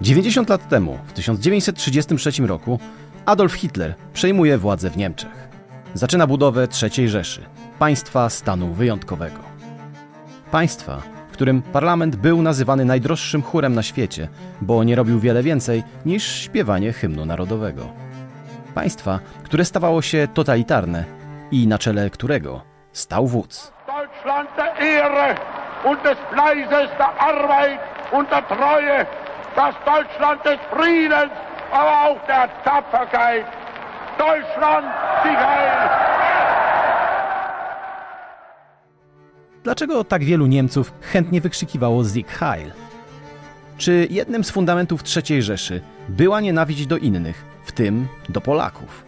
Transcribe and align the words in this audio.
90 0.00 0.48
lat 0.48 0.68
temu, 0.68 0.98
w 1.06 1.12
1933 1.12 2.46
roku, 2.46 2.78
Adolf 3.26 3.52
Hitler 3.52 3.94
przejmuje 4.12 4.58
władzę 4.58 4.90
w 4.90 4.96
Niemczech. 4.96 5.48
Zaczyna 5.94 6.26
budowę 6.26 6.68
III 6.82 7.08
Rzeszy, 7.08 7.44
państwa 7.78 8.30
stanu 8.30 8.72
wyjątkowego. 8.72 9.38
Państwa, 10.50 11.02
w 11.28 11.32
którym 11.32 11.62
parlament 11.62 12.16
był 12.16 12.42
nazywany 12.42 12.84
najdroższym 12.84 13.42
chórem 13.42 13.74
na 13.74 13.82
świecie, 13.82 14.28
bo 14.60 14.84
nie 14.84 14.96
robił 14.96 15.20
wiele 15.20 15.42
więcej 15.42 15.82
niż 16.06 16.26
śpiewanie 16.26 16.92
hymnu 16.92 17.26
narodowego. 17.26 17.88
Państwa, 18.74 19.20
które 19.42 19.64
stawało 19.64 20.02
się 20.02 20.28
totalitarne 20.34 21.04
i 21.50 21.66
na 21.66 21.78
czele 21.78 22.10
którego 22.10 22.62
stał 22.92 23.26
wódz. 23.26 23.72
Deutschland 23.86 24.50
der 24.56 24.86
Ehre 24.86 25.36
und 25.84 26.02
des 26.02 26.18
Fleißes, 26.32 26.98
der 26.98 27.20
Arbeit 27.20 27.80
und 28.12 28.30
der 28.30 28.46
Treue, 28.46 29.06
Deutschland 29.58 30.44
des 30.44 30.58
Friedens, 30.70 31.32
aber 31.72 31.96
auch 32.04 32.26
der 32.26 32.48
Tapferkeit. 32.64 33.46
Deutschland! 34.18 34.86
Dlaczego 39.64 40.04
tak 40.04 40.24
wielu 40.24 40.46
Niemców 40.46 40.92
chętnie 41.00 41.40
wykrzykiwało 41.40 42.04
Sieg 42.04 42.28
Heil? 42.28 42.72
Czy 43.78 44.06
jednym 44.10 44.44
z 44.44 44.50
fundamentów 44.50 45.02
III 45.16 45.42
Rzeszy 45.42 45.80
była 46.08 46.40
nienawiść 46.40 46.86
do 46.86 46.96
innych, 46.96 47.44
w 47.64 47.72
tym 47.72 48.08
do 48.28 48.40
Polaków? 48.40 49.04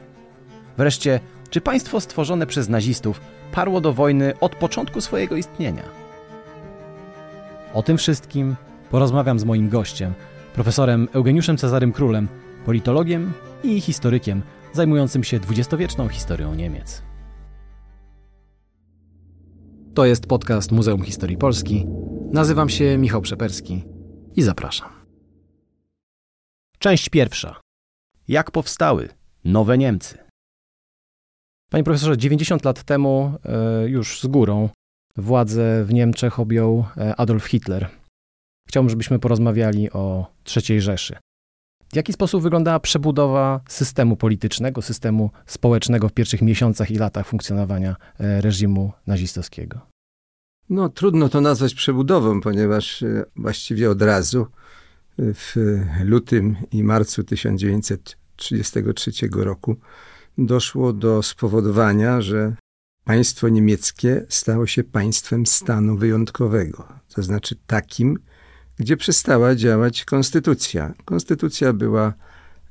Wreszcie, 0.76 1.20
czy 1.50 1.60
państwo 1.60 2.00
stworzone 2.00 2.46
przez 2.46 2.68
nazistów 2.68 3.20
parło 3.52 3.80
do 3.80 3.92
wojny 3.92 4.32
od 4.40 4.56
początku 4.56 5.00
swojego 5.00 5.36
istnienia? 5.36 5.82
O 7.74 7.82
tym 7.82 7.98
wszystkim 7.98 8.56
porozmawiam 8.90 9.38
z 9.38 9.44
moim 9.44 9.68
gościem, 9.68 10.14
profesorem 10.54 11.08
Eugeniuszem 11.12 11.56
Cezarym 11.56 11.92
Królem, 11.92 12.28
politologiem 12.66 13.32
i 13.62 13.80
historykiem 13.80 14.42
zajmującym 14.72 15.24
się 15.24 15.40
dwudziestowieczną 15.40 16.08
historią 16.08 16.54
Niemiec. 16.54 17.02
To 19.94 20.04
jest 20.04 20.26
podcast 20.26 20.72
Muzeum 20.72 21.02
Historii 21.02 21.36
Polski. 21.36 21.86
Nazywam 22.32 22.68
się 22.68 22.98
Michał 22.98 23.20
Przeperski 23.22 23.84
i 24.36 24.42
zapraszam. 24.42 24.88
Część 26.78 27.08
pierwsza. 27.08 27.60
Jak 28.28 28.50
powstały 28.50 29.08
nowe 29.44 29.78
Niemcy? 29.78 30.18
Panie 31.70 31.84
profesorze, 31.84 32.18
90 32.18 32.64
lat 32.64 32.82
temu, 32.82 33.32
e, 33.44 33.88
już 33.88 34.20
z 34.20 34.26
górą, 34.26 34.68
władzę 35.16 35.84
w 35.84 35.92
Niemczech 35.92 36.40
objął 36.40 36.84
e, 36.96 37.16
Adolf 37.16 37.44
Hitler. 37.46 37.99
Chciałbym, 38.70 38.90
żebyśmy 38.90 39.18
porozmawiali 39.18 39.90
o 39.90 40.26
III 40.56 40.80
Rzeszy. 40.80 41.16
W 41.92 41.96
jaki 41.96 42.12
sposób 42.12 42.42
wyglądała 42.42 42.80
przebudowa 42.80 43.60
systemu 43.68 44.16
politycznego, 44.16 44.82
systemu 44.82 45.30
społecznego 45.46 46.08
w 46.08 46.12
pierwszych 46.12 46.42
miesiącach 46.42 46.90
i 46.90 46.94
latach 46.94 47.26
funkcjonowania 47.26 47.96
e, 48.20 48.40
reżimu 48.40 48.92
nazistowskiego? 49.06 49.80
No, 50.68 50.88
trudno 50.88 51.28
to 51.28 51.40
nazwać 51.40 51.74
przebudową, 51.74 52.40
ponieważ 52.40 53.02
e, 53.02 53.24
właściwie 53.36 53.90
od 53.90 54.02
razu 54.02 54.46
w 55.18 55.76
lutym 56.04 56.56
i 56.72 56.84
marcu 56.84 57.24
1933 57.24 59.10
roku 59.32 59.76
doszło 60.38 60.92
do 60.92 61.22
spowodowania, 61.22 62.20
że 62.20 62.56
państwo 63.04 63.48
niemieckie 63.48 64.26
stało 64.28 64.66
się 64.66 64.84
państwem 64.84 65.46
stanu 65.46 65.96
wyjątkowego, 65.96 66.88
to 67.14 67.22
znaczy 67.22 67.56
takim, 67.66 68.18
gdzie 68.80 68.96
przestała 68.96 69.54
działać 69.54 70.04
konstytucja. 70.04 70.94
Konstytucja 71.04 71.72
była 71.72 72.12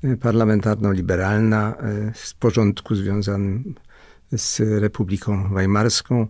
e, 0.04 0.18
parlamentarno-liberalna, 0.18 1.76
z 2.14 2.34
porządku 2.34 2.96
związanym 2.96 3.76
z 4.32 4.60
Republiką 4.60 5.54
Weimarską. 5.54 6.28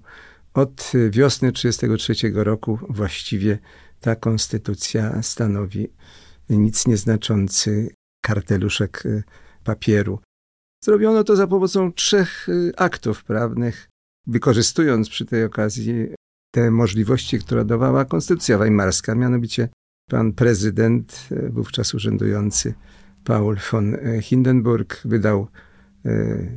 Od 0.54 0.92
wiosny 1.10 1.52
1933 1.52 2.44
roku 2.44 2.80
właściwie 2.90 3.60
ta 4.00 4.16
konstytucja 4.16 5.24
stanowi 5.24 5.88
nic 6.50 6.88
nieznaczący 6.88 7.90
karteluszek 8.22 9.04
papieru. 9.64 10.20
Zrobiono 10.84 11.24
to 11.24 11.36
za 11.36 11.48
pomocą 11.48 11.94
trzech 11.94 12.48
aktów 12.78 13.24
prawnych, 13.24 13.90
wykorzystując 14.28 15.10
przy 15.10 15.26
tej 15.26 15.44
okazji 15.44 15.94
te 16.52 16.72
możliwości, 16.72 17.40
które 17.40 17.66
dawała 17.66 18.06
Konstytucja 18.06 18.58
Weimarska. 18.58 19.16
Mianowicie 19.16 19.70
pan 20.10 20.34
prezydent, 20.34 21.28
e, 21.32 21.50
wówczas 21.50 21.94
urzędujący 21.94 22.74
Paul 23.24 23.58
von 23.72 23.96
e, 23.96 24.22
Hindenburg, 24.22 25.02
wydał 25.06 25.48
e, 26.06 26.10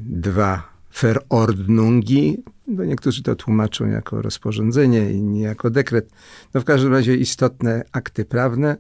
dwa 0.04 0.72
Verordnungi. 1.00 2.42
No 2.66 2.84
niektórzy 2.84 3.22
to 3.22 3.36
tłumaczą 3.36 3.86
jako 3.86 4.22
rozporządzenie, 4.22 5.12
inni 5.12 5.40
jako 5.40 5.70
dekret. 5.70 6.10
No 6.54 6.60
w 6.60 6.64
każdym 6.64 6.92
razie 6.92 7.16
istotne 7.16 7.84
akty 7.92 8.24
prawne. 8.24 8.76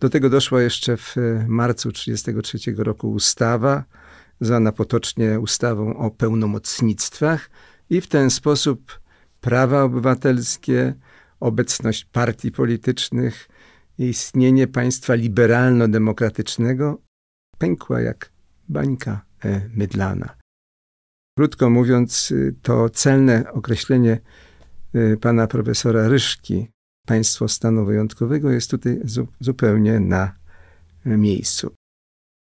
Do 0.00 0.08
tego 0.08 0.30
doszła 0.30 0.62
jeszcze 0.62 0.96
w 0.96 1.16
marcu 1.46 1.92
1933 1.92 2.84
roku 2.84 3.12
ustawa, 3.12 3.84
zwana 4.40 4.72
potocznie 4.72 5.40
ustawą 5.40 5.96
o 5.96 6.10
pełnomocnictwach 6.10 7.50
i 7.90 8.00
w 8.00 8.06
ten 8.06 8.30
sposób 8.30 9.00
prawa 9.40 9.82
obywatelskie, 9.82 10.94
obecność 11.40 12.04
partii 12.04 12.52
politycznych, 12.52 13.48
istnienie 13.98 14.66
państwa 14.66 15.14
liberalno-demokratycznego 15.14 16.98
pękła 17.58 18.00
jak 18.00 18.32
bańka 18.68 19.24
e, 19.44 19.68
mydlana. 19.74 20.36
Krótko 21.38 21.70
mówiąc, 21.70 22.30
y, 22.30 22.54
to 22.62 22.90
celne 22.90 23.52
określenie 23.52 24.20
y, 24.94 25.16
pana 25.20 25.46
profesora 25.46 26.08
Ryszki, 26.08 26.68
państwo 27.06 27.48
stanu 27.48 27.84
wyjątkowego, 27.84 28.50
jest 28.50 28.70
tutaj 28.70 29.00
zupełnie 29.40 30.00
na 30.00 30.36
miejscu. 31.04 31.70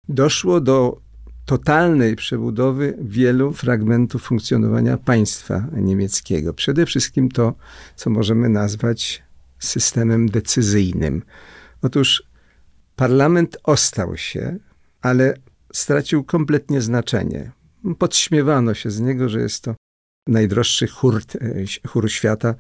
Doszło 0.08 0.62
do 0.62 1.02
totalnej 1.46 2.16
przebudowy 2.16 2.98
wielu 3.02 3.54
fragmentów 3.54 4.24
funkcjonowania 4.24 4.98
państwa 4.98 5.68
niemieckiego. 5.74 6.54
Przede 6.54 6.86
wszystkim 6.86 7.30
to, 7.30 7.54
co 7.96 8.10
możemy 8.10 8.50
nazwać 8.50 9.24
systemem 9.64 10.30
decyzyjnym. 10.30 11.24
Otóż 11.82 12.24
parlament 12.96 13.58
ostał 13.64 14.18
się, 14.18 14.58
ale 15.02 15.34
stracił 15.74 16.24
kompletnie 16.24 16.82
znaczenie. 16.82 17.52
Podśmiewano 17.98 18.74
się 18.74 18.92
z 18.92 19.00
niego, 19.00 19.30
że 19.30 19.42
jest 19.42 19.64
to 19.64 19.76
najdroższy 20.28 20.88
chór, 20.88 21.22
chór 21.88 22.12
świata, 22.12 22.56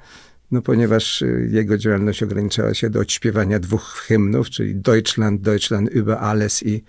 no 0.51 0.61
ponieważ 0.61 1.23
jego 1.49 1.77
działalność 1.77 2.23
ograniczała 2.23 2.73
się 2.73 2.89
do 2.89 2.99
odśpiewania 2.99 3.59
dwóch 3.59 3.83
hymnów, 3.83 4.49
czyli 4.49 4.75
Deutschland, 4.75 5.41
Deutschland 5.41 5.89
über 5.89 6.17
alles 6.17 6.63
i 6.63 6.83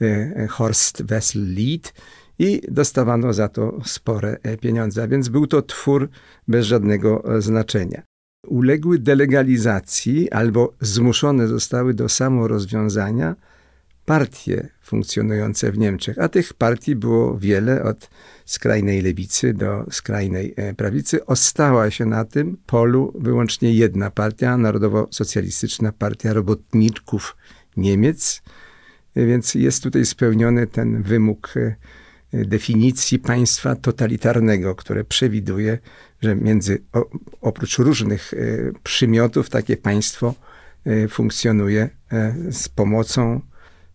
E, 0.00 0.46
Horst 0.48 1.02
Wessel 1.02 1.54
Lied 1.54 1.92
i 2.38 2.60
dostawano 2.68 3.32
za 3.32 3.48
to 3.48 3.80
spore 3.84 4.36
e, 4.42 4.56
pieniądze, 4.56 5.02
a 5.02 5.08
więc 5.08 5.28
był 5.28 5.46
to 5.46 5.62
twór 5.62 6.08
bez 6.48 6.66
żadnego 6.66 7.36
e, 7.36 7.42
znaczenia. 7.42 8.02
Uległy 8.46 8.98
delegalizacji 8.98 10.30
albo 10.30 10.74
zmuszone 10.80 11.48
zostały 11.48 11.94
do 11.94 12.08
samorozwiązania 12.08 13.36
partie 14.04 14.68
funkcjonujące 14.82 15.72
w 15.72 15.78
Niemczech, 15.78 16.18
a 16.18 16.28
tych 16.28 16.54
partii 16.54 16.96
było 16.96 17.38
wiele, 17.38 17.82
od 17.82 18.10
skrajnej 18.44 19.02
lewicy 19.02 19.54
do 19.54 19.86
skrajnej 19.90 20.54
prawicy. 20.76 21.26
Ostała 21.26 21.90
się 21.90 22.06
na 22.06 22.24
tym 22.24 22.56
polu 22.66 23.12
wyłącznie 23.18 23.72
jedna 23.72 24.10
partia, 24.10 24.56
Narodowo-Socjalistyczna 24.56 25.92
Partia 25.92 26.32
Robotników 26.32 27.36
Niemiec, 27.76 28.42
więc 29.16 29.54
jest 29.54 29.82
tutaj 29.82 30.06
spełniony 30.06 30.66
ten 30.66 31.02
wymóg 31.02 31.54
e, 31.56 31.74
definicji 32.32 33.18
państwa 33.18 33.76
totalitarnego, 33.76 34.74
które 34.74 35.04
przewiduje, 35.04 35.78
że 36.22 36.36
między, 36.36 36.82
oprócz 37.40 37.78
różnych 37.78 38.34
e, 38.34 38.36
przymiotów, 38.82 39.50
takie 39.50 39.76
państwo 39.76 40.34
e, 40.86 41.08
funkcjonuje 41.08 41.90
z 42.50 42.68
pomocą 42.68 43.40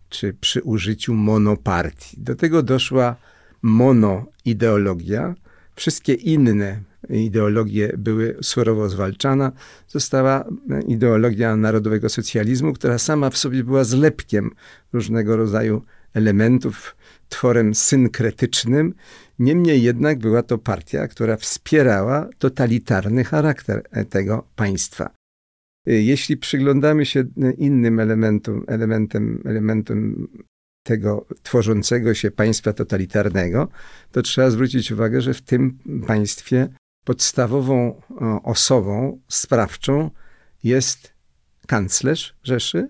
czy 0.08 0.34
przy 0.40 0.62
użyciu 0.62 1.14
monopartii. 1.14 2.16
Do 2.20 2.34
tego 2.34 2.62
doszła 2.62 3.16
monoideologia. 3.62 5.34
Wszystkie 5.74 6.14
inne 6.14 6.80
ideologie 7.08 7.92
były 7.98 8.36
surowo 8.42 8.88
zwalczane, 8.88 9.52
została 9.88 10.44
ideologia 10.86 11.56
narodowego 11.56 12.08
socjalizmu, 12.08 12.72
która 12.72 12.98
sama 12.98 13.30
w 13.30 13.38
sobie 13.38 13.64
była 13.64 13.84
zlepkiem 13.84 14.50
różnego 14.92 15.36
rodzaju 15.36 15.82
elementów, 16.14 16.96
tworem 17.28 17.74
synkretycznym. 17.74 18.94
Niemniej 19.38 19.82
jednak 19.82 20.18
była 20.18 20.42
to 20.42 20.58
partia, 20.58 21.08
która 21.08 21.36
wspierała 21.36 22.28
totalitarny 22.38 23.24
charakter 23.24 23.82
tego 24.10 24.48
państwa. 24.56 25.14
Jeśli 25.86 26.36
przyglądamy 26.36 27.06
się 27.06 27.24
innym 27.58 28.00
elementom, 28.00 28.64
elementem, 28.68 29.42
elementem 29.44 30.28
tego 30.82 31.26
tworzącego 31.42 32.14
się 32.14 32.30
państwa 32.30 32.72
totalitarnego, 32.72 33.68
to 34.12 34.22
trzeba 34.22 34.50
zwrócić 34.50 34.92
uwagę, 34.92 35.20
że 35.20 35.34
w 35.34 35.42
tym 35.42 35.78
państwie 36.06 36.68
podstawową 37.04 38.02
osobą 38.42 39.20
sprawczą 39.28 40.10
jest 40.64 41.14
kanclerz 41.66 42.36
Rzeszy, 42.42 42.88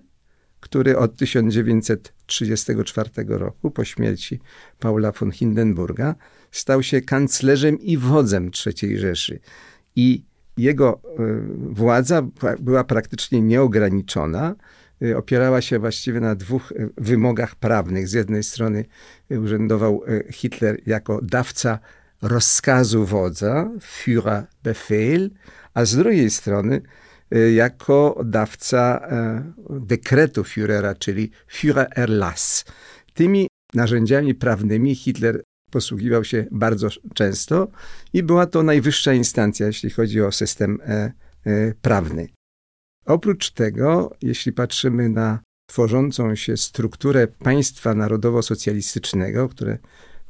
który 0.73 0.97
od 0.97 1.15
1934 1.15 3.09
roku, 3.27 3.71
po 3.71 3.85
śmierci 3.85 4.39
Paula 4.79 5.11
von 5.11 5.31
Hindenburga, 5.31 6.15
stał 6.51 6.83
się 6.83 7.01
kanclerzem 7.01 7.79
i 7.79 7.97
wodzem 7.97 8.51
III 8.65 8.97
Rzeszy. 8.97 9.39
I 9.95 10.23
jego 10.57 11.01
e, 11.03 11.07
władza 11.73 12.21
była 12.59 12.83
praktycznie 12.83 13.41
nieograniczona. 13.41 14.55
E, 15.01 15.17
opierała 15.17 15.61
się 15.61 15.79
właściwie 15.79 16.19
na 16.19 16.35
dwóch 16.35 16.71
e, 16.71 16.89
wymogach 16.97 17.55
prawnych. 17.55 18.07
Z 18.07 18.13
jednej 18.13 18.43
strony 18.43 18.85
urzędował 19.29 20.03
Hitler 20.31 20.81
jako 20.85 21.19
dawca 21.21 21.79
rozkazu 22.21 23.05
wodza, 23.05 23.71
Führer 23.79 24.43
Befehl, 24.63 25.29
a 25.73 25.85
z 25.85 25.95
drugiej 25.95 26.29
strony 26.29 26.81
jako 27.53 28.21
dawca 28.25 29.07
dekretu 29.69 30.41
Führera, 30.43 30.97
czyli 30.99 31.31
Führererlass. 31.51 32.65
Tymi 33.13 33.47
narzędziami 33.73 34.35
prawnymi 34.35 34.95
Hitler 34.95 35.41
posługiwał 35.71 36.23
się 36.23 36.45
bardzo 36.51 36.89
często 37.13 37.67
i 38.13 38.23
była 38.23 38.45
to 38.45 38.63
najwyższa 38.63 39.13
instancja, 39.13 39.67
jeśli 39.67 39.89
chodzi 39.89 40.21
o 40.21 40.31
system 40.31 40.79
e, 40.81 41.11
e, 41.45 41.73
prawny. 41.81 42.27
Oprócz 43.05 43.51
tego, 43.51 44.15
jeśli 44.21 44.51
patrzymy 44.51 45.09
na 45.09 45.39
tworzącą 45.69 46.35
się 46.35 46.57
strukturę 46.57 47.27
państwa 47.27 47.93
narodowo-socjalistycznego, 47.93 49.49
które 49.49 49.77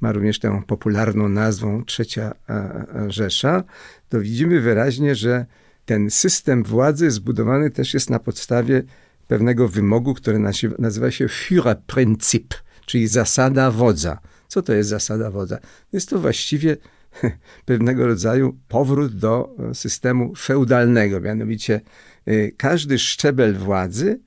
ma 0.02 0.12
również 0.12 0.40
tę 0.40 0.62
popularną 0.68 1.30
nazwą 1.30 1.86
Trzecia 1.86 2.32
e, 2.50 2.86
Rzesza, 3.08 3.64
to 4.10 4.22
widzimy 4.22 4.60
wyraźnie, 4.62 5.16
że 5.16 5.46
ten 5.86 6.10
system 6.10 6.64
władzy 6.64 7.12
zbudowany 7.12 7.70
też 7.70 7.94
jest 7.94 8.10
na 8.10 8.20
podstawie 8.20 8.84
pewnego 9.28 9.68
wymogu, 9.68 10.14
który 10.14 10.40
nazywa 10.80 11.12
się 11.12 11.26
Führerprinzip, 11.26 12.54
czyli 12.86 13.08
zasada 13.08 13.72
wodza. 13.72 14.20
Co 14.48 14.62
to 14.62 14.74
jest 14.74 14.90
zasada 14.90 15.32
wodza? 15.32 15.60
Jest 15.94 16.10
to 16.10 16.20
właściwie 16.20 16.78
pewnego 17.66 18.08
rodzaju 18.08 18.58
powrót 18.68 19.16
do 19.16 19.56
e, 19.60 19.76
systemu 19.76 20.36
feudalnego, 20.36 21.20
mianowicie 21.22 21.82
e, 22.26 22.52
każdy 22.52 23.00
szczebel 23.00 23.58
władzy 23.58 24.20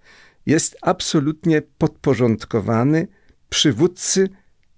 jest 0.46 0.76
absolutnie 0.82 1.62
podporządkowany 1.78 3.08
przywódcy 3.48 4.28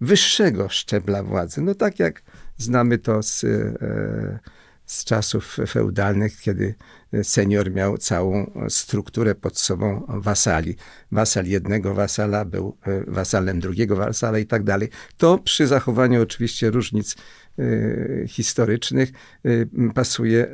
wyższego 0.01 0.69
szczebla 0.69 1.23
władzy. 1.23 1.61
No 1.63 1.75
tak 1.75 1.99
jak 1.99 2.23
znamy 2.57 2.99
to 2.99 3.23
z 3.23 3.45
e, 3.45 4.39
z 4.89 5.05
czasów 5.05 5.57
feudalnych, 5.69 6.41
kiedy 6.41 6.75
senior 7.23 7.71
miał 7.71 7.99
całą 7.99 8.51
strukturę 8.69 9.35
pod 9.35 9.59
sobą 9.59 10.07
wasali. 10.09 10.77
Wasal 11.13 11.47
jednego 11.47 11.95
wasala 11.95 12.45
był 12.45 12.77
e, 12.87 13.05
wasalem 13.07 13.61
drugiego 13.61 13.97
wasala 13.97 14.39
i 14.39 14.47
tak 14.47 14.65
dalej. 14.65 14.89
To 15.17 15.39
przy 15.39 15.67
zachowaniu 15.67 16.23
oczywiście 16.23 16.71
różnic 16.71 17.17
y, 17.59 18.25
historycznych 18.29 19.09
y, 19.47 19.69
pasuje, 19.95 20.47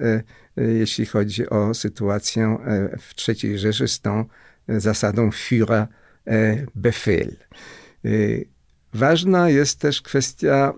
jeśli 0.56 1.06
chodzi 1.06 1.48
o 1.48 1.74
sytuację 1.74 2.58
w 3.00 3.28
III 3.28 3.58
Rzeszy 3.58 3.88
z 3.88 4.00
tą 4.00 4.24
zasadą 4.68 5.30
Führer 5.30 5.86
Befehl. 6.74 7.36
Ważna 8.94 9.50
jest 9.50 9.80
też 9.80 10.02
kwestia 10.02 10.72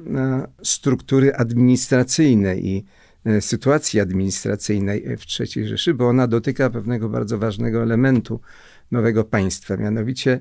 struktury 0.62 1.34
administracyjnej 1.34 2.66
i 2.66 2.84
E, 2.86 3.05
sytuacji 3.40 4.00
administracyjnej 4.00 5.16
w 5.16 5.40
III 5.40 5.68
Rzeszy, 5.68 5.94
bo 5.94 6.08
ona 6.08 6.26
dotyka 6.26 6.70
pewnego 6.70 7.08
bardzo 7.08 7.38
ważnego 7.38 7.82
elementu 7.82 8.40
nowego 8.90 9.24
państwa, 9.24 9.76
mianowicie 9.76 10.40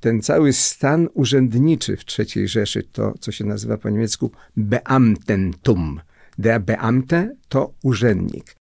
ten 0.00 0.22
cały 0.22 0.52
stan 0.52 1.08
urzędniczy 1.14 1.96
w 1.96 2.04
III 2.18 2.48
Rzeszy, 2.48 2.82
to 2.82 3.14
co 3.20 3.32
się 3.32 3.44
nazywa 3.44 3.78
po 3.78 3.90
niemiecku 3.90 4.30
Beamtentum. 4.56 6.00
Der 6.38 6.60
Beamte 6.62 7.34
to 7.48 7.74
urzędnik. 7.82 8.57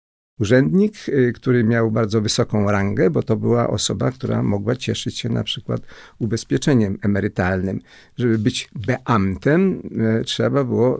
Urzędnik, 0.41 1.09
y, 1.09 1.33
który 1.33 1.63
miał 1.63 1.91
bardzo 1.91 2.21
wysoką 2.21 2.71
rangę, 2.71 3.09
bo 3.09 3.23
to 3.23 3.37
była 3.37 3.69
osoba, 3.69 4.11
która 4.11 4.43
mogła 4.43 4.75
cieszyć 4.75 5.19
się 5.19 5.29
na 5.29 5.43
przykład 5.43 5.81
ubezpieczeniem 6.19 6.97
emerytalnym. 7.01 7.79
Żeby 8.17 8.37
być 8.37 8.69
beamtem, 8.75 9.81
y, 10.21 10.23
trzeba 10.25 10.63
było 10.63 10.99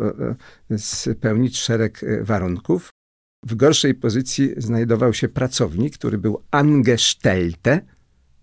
y, 0.72 0.80
spełnić 0.80 1.60
szereg 1.60 2.02
warunków. 2.22 2.90
W 3.46 3.56
gorszej 3.56 3.94
pozycji 3.94 4.54
znajdował 4.58 5.14
się 5.14 5.30
pracownik, 5.30 5.98
który 5.98 6.18
był 6.18 6.42
angestellte, 6.52 7.82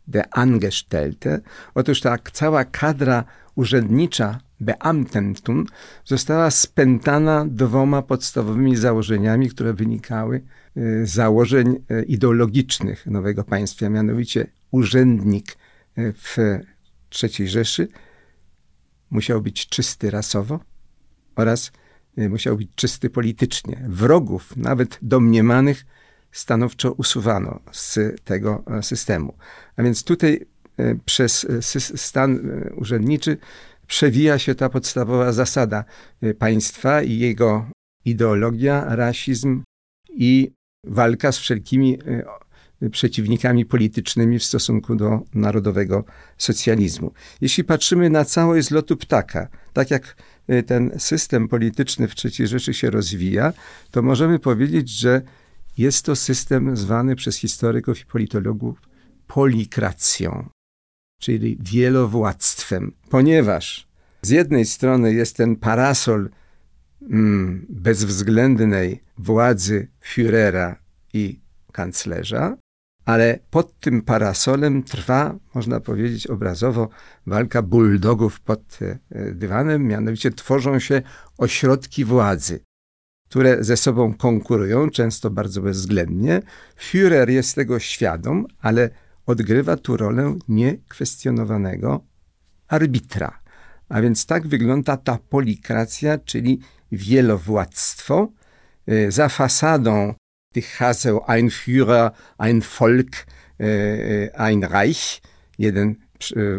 de 0.09 0.25
Angestellte. 0.31 1.41
Otóż 1.75 2.01
ta 2.01 2.19
cała 2.33 2.65
kadra 2.65 3.25
urzędnicza 3.55 4.41
Beamtentum 4.61 5.67
została 6.05 6.51
spętana 6.51 7.47
dwoma 7.49 8.03
podstawowymi 8.03 8.77
założeniami, 8.77 9.49
które 9.49 9.75
wynikały 9.75 10.43
Y, 10.79 11.07
założeń 11.07 11.85
y, 11.91 12.03
ideologicznych 12.03 13.07
nowego 13.07 13.45
państwa, 13.45 13.89
mianowicie 13.89 14.47
urzędnik 14.71 15.57
y, 15.99 16.13
w 16.13 16.37
III 17.23 17.49
Rzeszy 17.49 17.89
musiał 19.11 19.43
być 19.43 19.69
czysty 19.69 20.11
rasowo 20.11 20.61
oraz 21.37 21.73
musiał 22.17 22.57
być 22.57 22.71
czysty 22.75 23.11
politycznie. 23.11 23.85
Wrogów, 23.89 24.57
nawet 24.57 24.99
domniemanych, 25.03 25.87
stanowczo 26.33 26.93
usuwano 26.93 27.61
z 27.73 27.99
tego 28.25 28.65
systemu. 28.83 29.35
A 29.77 29.83
więc 29.83 30.05
tutaj 30.05 30.47
przez 31.05 31.47
stan 31.97 32.41
urzędniczy 32.77 33.37
przewija 33.89 34.39
się 34.39 34.55
ta 34.55 34.69
podstawowa 34.69 35.33
zasada 35.33 35.85
państwa 36.39 37.03
i 37.03 37.19
jego 37.19 37.71
ideologia, 38.05 38.85
rasizm 38.97 39.63
i 40.09 40.53
walka 40.85 41.33
z 41.33 41.39
wszelkimi 41.39 41.99
e, 42.07 42.91
przeciwnikami 42.91 43.65
politycznymi 43.65 44.39
w 44.39 44.45
stosunku 44.45 44.97
do 44.97 45.21
narodowego 45.35 46.05
socjalizmu. 46.37 47.13
Jeśli 47.41 47.65
patrzymy 47.65 48.11
na 48.11 48.25
całość 48.25 48.71
lotu 48.71 48.97
ptaka, 48.97 49.49
tak 49.73 49.91
jak 49.91 50.17
ten 50.67 50.91
system 50.99 51.49
polityczny 51.49 52.09
w 52.09 52.15
III 52.25 52.47
Rzeszy 52.47 52.75
się 52.75 52.91
rozwija, 52.91 53.53
to 53.91 54.03
możemy 54.03 54.39
powiedzieć, 54.39 54.91
że 54.91 55.23
jest 55.79 56.05
to 56.05 56.17
system 56.17 56.77
zwany 56.77 57.17
przez 57.17 57.37
historyków 57.37 58.01
i 58.01 58.05
politologów 58.05 58.83
polikracją, 59.27 60.49
czyli 61.19 61.59
wielowładztwem, 61.61 62.93
ponieważ 63.11 63.89
z 64.23 64.29
jednej 64.31 64.65
strony 64.65 65.13
jest 65.13 65.37
ten 65.37 65.57
parasol 65.57 66.31
mm, 67.03 67.67
bezwzględnej 67.69 69.01
władzy 69.19 69.89
Führera 70.05 70.75
i 71.13 71.41
kanclerza, 71.73 72.57
ale 73.05 73.39
pod 73.51 73.81
tym 73.81 74.03
parasolem 74.03 74.83
trwa, 74.83 75.39
można 75.55 75.81
powiedzieć 75.81 76.27
obrazowo, 76.27 76.89
walka 77.27 77.63
bulldogów 77.63 78.41
pod 78.41 78.79
e, 78.83 78.99
dywanem, 79.33 79.87
mianowicie 79.87 80.31
tworzą 80.31 80.79
się 80.79 81.03
ośrodki 81.39 82.05
władzy, 82.05 82.61
które 83.29 83.65
ze 83.65 83.77
sobą 83.77 84.15
konkurują, 84.15 84.91
często 84.91 85.31
bardzo 85.31 85.63
bezwzględnie. 85.63 86.43
Führer 86.81 87.31
jest 87.31 87.55
tego 87.55 87.79
świadom, 87.79 88.47
ale 88.61 88.91
odgrywa 89.29 89.77
tu 89.77 89.97
rolę 89.97 90.39
niekwestionowanego 90.49 92.05
arbitra. 92.69 93.41
A 93.89 94.01
więc 94.03 94.27
tak 94.27 94.49
wygląda 94.49 94.97
ta 94.97 95.19
polikracja, 95.29 96.19
czyli 96.19 96.61
wielowładztwo. 96.93 98.33
E, 98.87 99.13
za 99.13 99.29
fasadą 99.29 100.15
tych 100.55 100.67
haseł 100.67 101.21
ein 101.27 101.49
Führer, 101.49 102.11
ein 102.39 102.63
Volk, 102.79 103.11
e, 103.61 104.41
ein 104.41 104.63
Reich, 104.63 105.21
jeden 105.59 105.95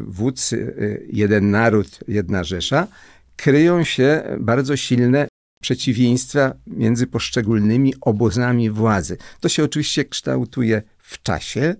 wódz, 0.02 0.56
jeden 1.10 1.52
naród, 1.52 2.00
jedna 2.08 2.44
Rzesza, 2.44 2.88
kryją 3.36 3.84
się 3.84 4.24
bardzo 4.40 4.78
silne 4.78 5.28
przeciwieństwa 5.62 6.54
między 6.68 7.08
poszczególnymi 7.08 7.94
obozami 8.02 8.70
władzy. 8.70 9.18
To 9.40 9.50
się 9.50 9.64
oczywiście 9.64 10.06
kształtuje 10.06 10.82
w 10.98 11.22
czasie, 11.22 11.76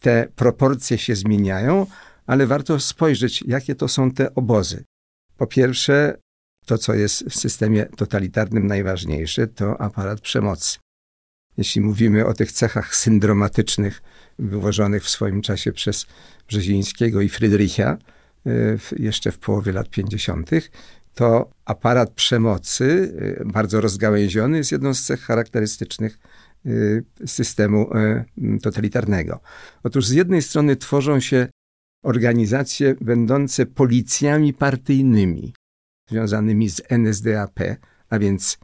te 0.00 0.28
proporcje 0.36 0.98
się 0.98 1.16
zmieniają, 1.16 1.86
ale 2.26 2.46
warto 2.46 2.80
spojrzeć, 2.80 3.44
jakie 3.46 3.74
to 3.74 3.88
są 3.88 4.10
te 4.10 4.34
obozy. 4.34 4.84
Po 5.36 5.46
pierwsze, 5.46 6.18
to, 6.66 6.78
co 6.78 6.94
jest 6.94 7.24
w 7.24 7.36
systemie 7.36 7.86
totalitarnym 7.86 8.66
najważniejsze, 8.66 9.46
to 9.46 9.80
aparat 9.80 10.20
przemocy. 10.20 10.78
Jeśli 11.56 11.80
mówimy 11.80 12.26
o 12.26 12.34
tych 12.34 12.52
cechach 12.52 12.96
syndromatycznych 12.96 14.02
wywożonych 14.38 15.04
w 15.04 15.10
swoim 15.10 15.42
czasie 15.42 15.72
przez 15.72 16.06
Brzezińskiego 16.48 17.20
i 17.20 17.28
Frydricha, 17.28 17.98
jeszcze 18.96 19.32
w 19.32 19.38
połowie 19.38 19.72
lat 19.72 19.90
50., 19.90 20.50
to 21.14 21.50
aparat 21.64 22.10
przemocy, 22.10 23.14
bardzo 23.44 23.80
rozgałęziony, 23.80 24.58
jest 24.58 24.72
jedną 24.72 24.94
z 24.94 25.02
cech 25.02 25.20
charakterystycznych 25.20 26.18
systemu 27.26 27.90
totalitarnego. 28.62 29.40
Otóż 29.82 30.06
z 30.06 30.10
jednej 30.10 30.42
strony 30.42 30.76
tworzą 30.76 31.20
się 31.20 31.48
organizacje 32.04 32.94
będące 33.00 33.66
policjami 33.66 34.54
partyjnymi, 34.54 35.54
związanymi 36.10 36.68
z 36.68 36.82
NSDAP, 36.88 37.60
a 38.10 38.18
więc 38.18 38.58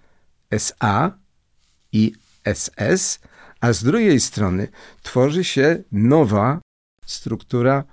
SA 0.51 1.19
i 1.93 2.13
SS, 2.55 3.21
a 3.61 3.73
z 3.73 3.85
drugiej 3.85 4.21
strony 4.21 4.69
tworzy 5.03 5.45
się 5.45 5.83
nowa 5.93 6.61
struktura 7.07 7.85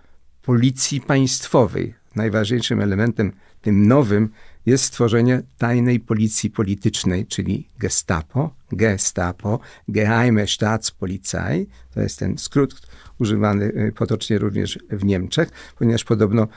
policji 0.41 1.01
państwowej. 1.01 1.93
Najważniejszym 2.15 2.81
elementem 2.81 3.31
tym 3.61 3.87
nowym 3.87 4.29
jest 4.65 4.83
stworzenie 4.83 5.41
tajnej 5.57 5.99
policji 5.99 6.49
politycznej, 6.49 7.25
czyli 7.25 7.67
Gestapo, 7.79 8.53
Gestapo, 8.71 9.59
Geheime 9.87 10.47
Staatspolizei, 10.47 11.67
to 11.93 12.01
jest 12.01 12.19
ten 12.19 12.37
skrót 12.37 12.81
używany 13.19 13.65
y, 13.65 13.93
potocznie 13.95 14.37
również 14.37 14.79
w 14.89 15.05
Niemczech, 15.05 15.49
ponieważ 15.77 16.03
podobno 16.03 16.47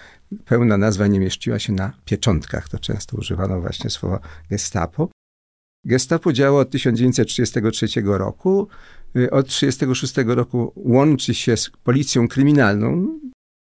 pełna 0.44 0.76
nazwa 0.76 1.06
nie 1.06 1.20
mieściła 1.20 1.58
się 1.58 1.72
na 1.72 1.92
pieczątkach, 2.04 2.68
to 2.68 2.78
często 2.78 3.16
używano 3.16 3.60
właśnie 3.60 3.90
słowa 3.90 4.20
Gestapo. 4.50 5.08
Gestapo 5.84 6.32
działało 6.32 6.60
od 6.60 6.70
1933 6.70 7.86
roku. 8.04 8.68
Y, 9.16 9.30
od 9.30 9.46
1936 9.46 10.14
roku 10.26 10.72
łączy 10.76 11.34
się 11.34 11.56
z 11.56 11.70
policją 11.70 12.28
kryminalną, 12.28 13.18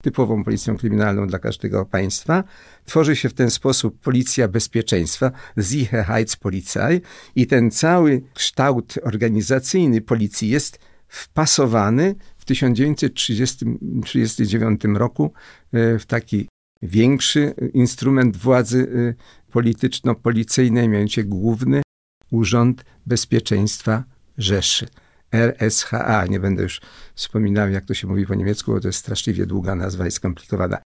typową 0.07 0.45
policją 0.45 0.77
kryminalną 0.77 1.27
dla 1.27 1.39
każdego 1.39 1.87
państwa. 1.87 2.45
Tworzy 2.85 3.17
się 3.17 3.29
w 3.29 3.35
ten 3.35 3.51
sposób 3.51 4.01
policja 4.01 4.49
bezpieczeństwa, 4.49 5.33
Sicherheitspolizei 5.63 7.01
i 7.37 7.47
ten 7.47 7.71
cały 7.71 8.23
kształt 8.35 8.95
organizacyjny 9.03 10.01
policji 10.01 10.49
jest 10.49 10.79
wpasowany 11.09 12.15
w 12.39 12.45
1939 12.45 14.81
roku 14.85 15.33
e, 15.73 15.99
w 15.99 16.07
taki 16.07 16.49
większy 16.83 17.55
instrument 17.75 18.37
władzy 18.37 18.89
e, 18.89 19.15
polityczno-policyjnej, 19.53 20.89
mianowicie 20.89 21.25
Główny 21.25 21.83
Urząd 22.31 22.85
Bezpieczeństwa 23.07 24.05
Rzeszy. 24.39 24.87
RSHA. 25.33 26.27
Nie 26.27 26.41
będę 26.41 26.63
już 26.63 26.81
wspominał, 27.15 27.71
jak 27.71 27.85
to 27.85 27.95
się 27.95 28.07
mówi 28.07 28.27
po 28.27 28.35
niemiecku, 28.35 28.73
bo 28.73 28.81
to 28.81 28.89
jest 28.89 28.99
straszliwie 28.99 29.47
długa 29.47 29.75
nazwa 29.75 30.07
i 30.07 30.11
skomplikowana. 30.11 30.79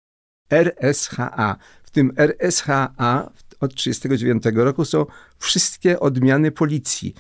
RSHA. 0.51 1.55
W 1.84 1.91
tym 1.91 2.12
RSHA 2.17 2.93
od 3.60 3.75
1939 3.75 4.43
roku 4.55 4.86
są 4.86 5.05
wszystkie 5.38 6.00
odmiany 6.00 6.51
policji. 6.51 7.13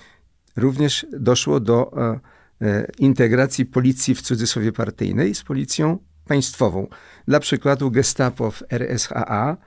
Również 0.55 1.05
doszło 1.11 1.59
do 1.59 1.91
e, 1.97 2.19
e, 2.61 2.87
integracji 2.99 3.65
policji 3.65 4.15
w 4.15 4.21
cudzysłowie 4.21 4.71
partyjnej 4.71 5.35
z 5.35 5.43
policją 5.43 5.97
państwową. 6.25 6.87
Dla 7.27 7.39
przykładu 7.39 7.91
Gestapo 7.91 8.51
w 8.51 8.63
RSHA 8.69 9.57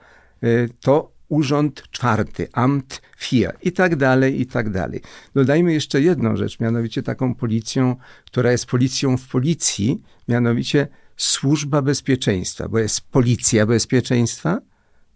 e, 0.43 0.47
to 0.79 1.12
urząd 1.33 1.83
czwarty, 1.91 2.47
Amt 2.53 3.01
vier 3.31 3.57
i 3.61 3.71
tak 3.71 3.95
dalej, 3.95 4.41
i 4.41 4.45
tak 4.45 4.69
dalej. 4.69 5.01
Dodajmy 5.35 5.73
jeszcze 5.73 6.01
jedną 6.01 6.35
rzecz, 6.35 6.59
mianowicie 6.59 7.03
taką 7.03 7.35
policją, 7.35 7.95
która 8.25 8.51
jest 8.51 8.65
policją 8.65 9.17
w 9.17 9.27
policji, 9.27 10.01
mianowicie 10.27 10.87
służba 11.17 11.81
bezpieczeństwa, 11.81 12.69
bo 12.69 12.79
jest 12.79 13.01
policja 13.01 13.65
bezpieczeństwa 13.65 14.61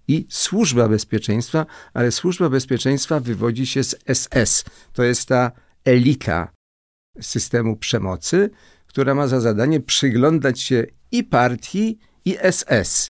i 0.07 0.25
służba 0.29 0.87
bezpieczeństwa, 0.87 1.65
ale 1.93 2.11
służba 2.11 2.49
bezpieczeństwa 2.49 3.19
wywodzi 3.19 3.65
się 3.65 3.83
z 3.83 3.95
SS. 4.13 4.65
To 4.93 5.03
jest 5.03 5.27
ta 5.27 5.51
elita 5.85 6.51
systemu 7.21 7.75
przemocy, 7.75 8.49
która 8.87 9.15
ma 9.15 9.27
za 9.27 9.39
zadanie 9.39 9.79
przyglądać 9.79 10.61
się 10.61 10.85
i 11.11 11.23
partii, 11.23 11.99
i 12.25 12.37
SS. 12.51 13.07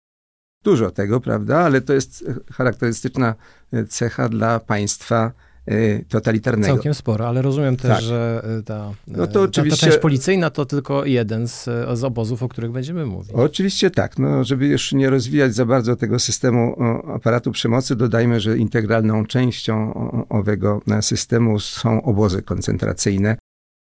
Dużo 0.63 0.91
tego, 0.91 1.19
prawda? 1.19 1.59
Ale 1.59 1.81
to 1.81 1.93
jest 1.93 2.25
charakterystyczna 2.53 3.35
e, 3.73 3.85
cecha 3.85 4.29
dla 4.29 4.59
państwa 4.59 5.31
e, 5.65 5.99
totalitarnego. 5.99 6.73
Całkiem 6.73 6.93
sporo, 6.93 7.27
ale 7.27 7.41
rozumiem 7.41 7.77
też, 7.77 7.91
tak. 7.91 8.01
że 8.01 8.45
e, 8.59 8.63
ta, 8.63 8.91
no 9.07 9.27
to 9.27 9.41
oczywiście... 9.41 9.79
ta, 9.79 9.85
ta 9.85 9.91
część 9.91 10.01
policyjna 10.01 10.49
to 10.49 10.65
tylko 10.65 11.05
jeden 11.05 11.47
z, 11.47 11.63
z 11.93 12.03
obozów, 12.03 12.43
o 12.43 12.49
których 12.49 12.71
będziemy 12.71 13.05
mówić. 13.05 13.31
Oczywiście 13.31 13.91
tak. 13.91 14.19
No, 14.19 14.43
żeby 14.43 14.67
już 14.67 14.93
nie 14.93 15.09
rozwijać 15.09 15.55
za 15.55 15.65
bardzo 15.65 15.95
tego 15.95 16.19
systemu 16.19 16.75
aparatu 17.15 17.51
przemocy, 17.51 17.95
dodajmy, 17.95 18.39
że 18.39 18.57
integralną 18.57 19.25
częścią 19.25 19.93
owego 20.29 20.81
systemu 21.01 21.59
są 21.59 22.01
obozy 22.01 22.41
koncentracyjne, 22.41 23.37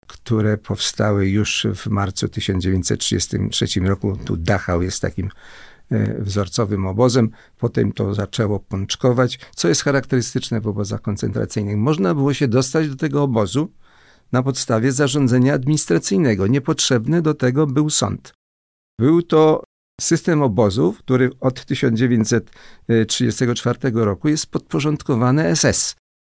które 0.08 0.58
powstały 0.58 1.30
już 1.30 1.68
w 1.76 1.88
marcu 1.88 2.28
1933 2.28 3.80
roku. 3.80 4.18
Tu 4.26 4.38
Dachau 4.38 4.82
jest 4.82 5.02
takim 5.02 5.30
E, 5.30 5.69
wzorcowym 6.20 6.88
obozem. 6.88 7.30
Potem 7.58 7.92
to 7.92 8.14
zaczęło 8.14 8.60
pączkować, 8.60 9.40
co 9.56 9.68
jest 9.68 9.84
charakterystyczne 9.84 10.62
w 10.62 10.68
obozach 10.68 11.02
koncentracyjnych. 11.02 11.78
Można 11.78 12.16
było 12.16 12.34
się 12.34 12.48
dostać 12.48 12.90
do 12.90 12.96
tego 12.96 13.24
obozu 13.24 13.72
na 14.32 14.44
podstawie 14.44 14.92
zarządzenia 14.92 15.54
administracyjnego. 15.54 16.48
Niepotrzebny 16.48 17.22
do 17.22 17.34
tego 17.34 17.68
był 17.68 17.90
sąd. 17.90 18.34
Był 19.00 19.22
to 19.22 19.64
system 20.02 20.42
obozów, 20.42 21.00
który 21.00 21.30
od 21.40 21.66
1934 21.66 23.80
roku 23.94 24.30
jest 24.30 24.48
podporządkowany 24.48 25.56
SS. 25.56 25.96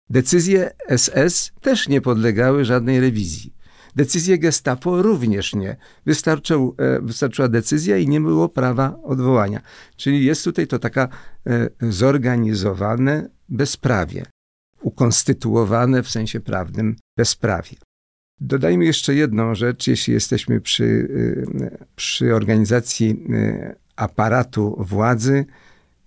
Decyzje 0.10 0.72
SS 0.98 1.52
też 1.62 1.88
nie 1.88 2.02
podlegały 2.02 2.66
żadnej 2.66 3.00
rewizji. 3.00 3.54
Decyzję 3.96 4.40
Gestapo 4.40 5.02
również 5.02 5.56
nie. 5.56 5.76
Wystarczył, 6.06 6.76
e, 6.78 7.02
wystarczyła 7.02 7.48
decyzja 7.48 7.98
i 7.98 8.08
nie 8.08 8.22
było 8.22 8.50
prawa 8.50 9.00
odwołania. 9.04 9.62
Czyli 9.96 10.26
jest 10.26 10.44
tutaj 10.44 10.68
to 10.68 10.80
taka 10.80 11.08
e, 11.48 11.70
zorganizowane 11.92 13.30
bezprawie, 13.50 14.26
ukonstytuowane 14.82 16.04
w 16.04 16.10
sensie 16.10 16.40
prawnym 16.40 16.96
bezprawie. 17.18 17.78
Dodajmy 18.40 18.86
jeszcze 18.86 19.16
jedną 19.16 19.56
rzecz, 19.56 19.88
jeśli 19.88 20.14
jesteśmy 20.14 20.62
przy, 20.62 21.08
e, 21.62 21.86
przy 21.96 22.36
organizacji 22.36 23.26
aparatu 23.96 24.76
władzy, 24.80 25.46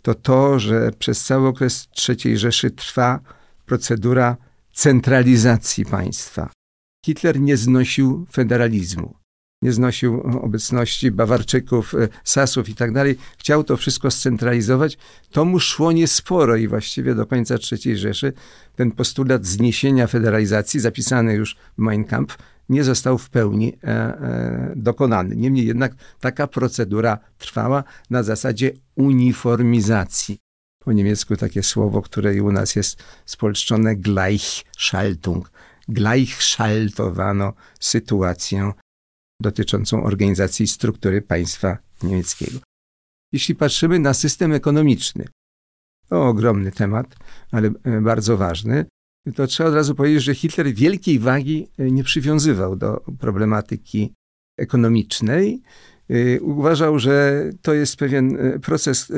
to 0.02 0.14
to, 0.14 0.58
że 0.58 0.90
przez 0.98 1.24
cały 1.24 1.48
okres 1.48 1.88
III 2.08 2.38
Rzeszy 2.38 2.70
trwa 2.70 3.20
procedura 3.66 4.36
centralizacji 4.72 5.84
państwa. 5.84 6.50
Hitler 7.04 7.40
nie 7.40 7.56
znosił 7.56 8.26
federalizmu. 8.32 9.14
Nie 9.62 9.73
znosił 9.73 10.20
obecności 10.20 11.11
Bawarczyków, 11.11 11.94
e, 11.94 12.08
Sasów 12.25 12.68
i 12.68 12.75
tak 12.75 12.92
dalej. 12.92 13.16
Chciał 13.38 13.64
to 13.64 13.76
wszystko 13.76 14.11
scentralizować. 14.11 14.99
To 15.30 15.44
mu 15.44 15.61
szło 15.61 15.92
niesporo 15.92 16.56
i 16.56 16.68
właściwie 16.68 17.14
do 17.14 17.26
końca 17.26 17.54
III 17.73 17.96
Rzeszy 17.96 18.32
ten 18.76 18.90
postulat 18.90 19.46
zniesienia 19.46 20.06
federalizacji, 20.06 20.80
zapisany 20.80 21.34
już 21.34 21.56
w 21.56 21.78
Mein 21.78 22.04
Kampf, 22.04 22.38
nie 22.68 22.84
został 22.84 23.18
w 23.18 23.30
pełni 23.30 23.73
e, 23.84 23.88
e, 23.88 24.73
dokonany. 24.76 25.37
Niemniej 25.37 25.66
jednak 25.66 25.94
taka 26.20 26.46
procedura 26.46 27.18
trwała 27.38 27.84
na 28.11 28.23
zasadzie 28.23 28.73
uniformizacji. 28.94 30.38
Po 30.78 30.92
niemiecku 30.92 31.37
takie 31.37 31.62
słowo, 31.62 32.02
które 32.02 32.34
i 32.34 32.40
u 32.40 32.52
nas 32.52 32.76
jest 32.76 33.02
spolszczone 33.26 33.96
Gleichschaltung, 33.96 35.50
gleichschaltowano 35.88 37.52
sytuację 37.80 38.72
dotyczącą 39.40 40.04
organizacji 40.04 40.66
struktury 40.66 41.22
państwa 41.22 41.78
niemieckiego. 42.02 42.58
Jeśli 43.32 43.54
patrzymy 43.54 43.98
na 43.98 44.14
system 44.14 44.52
ekonomiczny, 44.52 45.24
to 46.08 46.28
ogromny 46.28 46.72
temat, 46.72 47.16
ale 47.50 47.70
e, 47.84 48.00
bardzo 48.00 48.36
ważny, 48.36 48.86
to 49.34 49.46
trzeba 49.46 49.68
od 49.68 49.74
razu 49.74 49.94
powiedzieć, 49.94 50.22
że 50.22 50.34
Hitler 50.34 50.74
wielkiej 50.74 51.18
wagi 51.18 51.68
e, 51.78 51.90
nie 51.90 52.04
przywiązywał 52.04 52.76
do 52.76 53.04
problematyki 53.18 54.14
ekonomicznej. 54.58 55.62
E, 56.11 56.40
uważał, 56.40 56.99
że 56.99 57.44
to 57.62 57.75
jest 57.75 57.96
pewien 57.96 58.38
proces, 58.62 59.12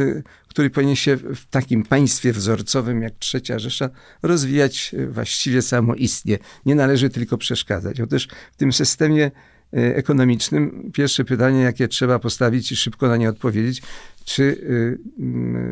który 0.49 0.71
powinien 0.71 0.97
się 0.97 1.17
w 1.17 1.47
takim 1.51 1.83
państwie 1.83 2.33
wzorcowym 2.33 3.03
jak 3.03 3.13
Trzecia 3.19 3.59
Rzesza 3.59 3.91
rozwijać 4.23 4.95
właściwie 5.09 5.63
samoistnie. 5.63 6.39
Nie 6.67 6.75
należy 6.75 7.11
tylko 7.11 7.39
przeszkadzać. 7.39 8.01
Otóż 8.01 8.29
w 8.53 8.57
tym 8.57 8.73
systemie 8.73 9.31
ekonomicznym 9.73 10.91
pierwsze 10.95 11.25
pytanie, 11.25 11.61
jakie 11.61 11.89
trzeba 11.89 12.19
postawić 12.19 12.73
i 12.73 12.77
szybko 12.77 13.09
na 13.09 13.17
nie 13.17 13.29
odpowiedzieć, 13.29 13.83
czy 14.25 14.61
e, 14.63 15.23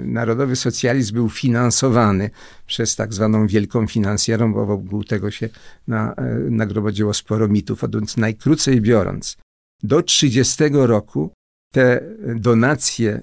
narodowy 0.06 0.56
socjalizm 0.56 1.14
był 1.14 1.30
finansowany 1.30 2.30
przez 2.66 2.96
tak 2.96 3.14
zwaną 3.14 3.46
wielką 3.46 3.86
finansjerą, 3.86 4.52
bo 4.52 4.66
wokół 4.66 5.04
tego 5.04 5.30
się 5.30 5.48
na, 5.88 6.14
nagromadziło 6.50 7.14
sporo 7.14 7.48
mitów. 7.48 7.84
Odwięc 7.84 8.16
najkrócej 8.16 8.80
biorąc, 8.80 9.36
do 9.84 10.02
30 10.02 10.64
roku 10.72 11.30
te 11.72 12.00
donacje 12.36 13.22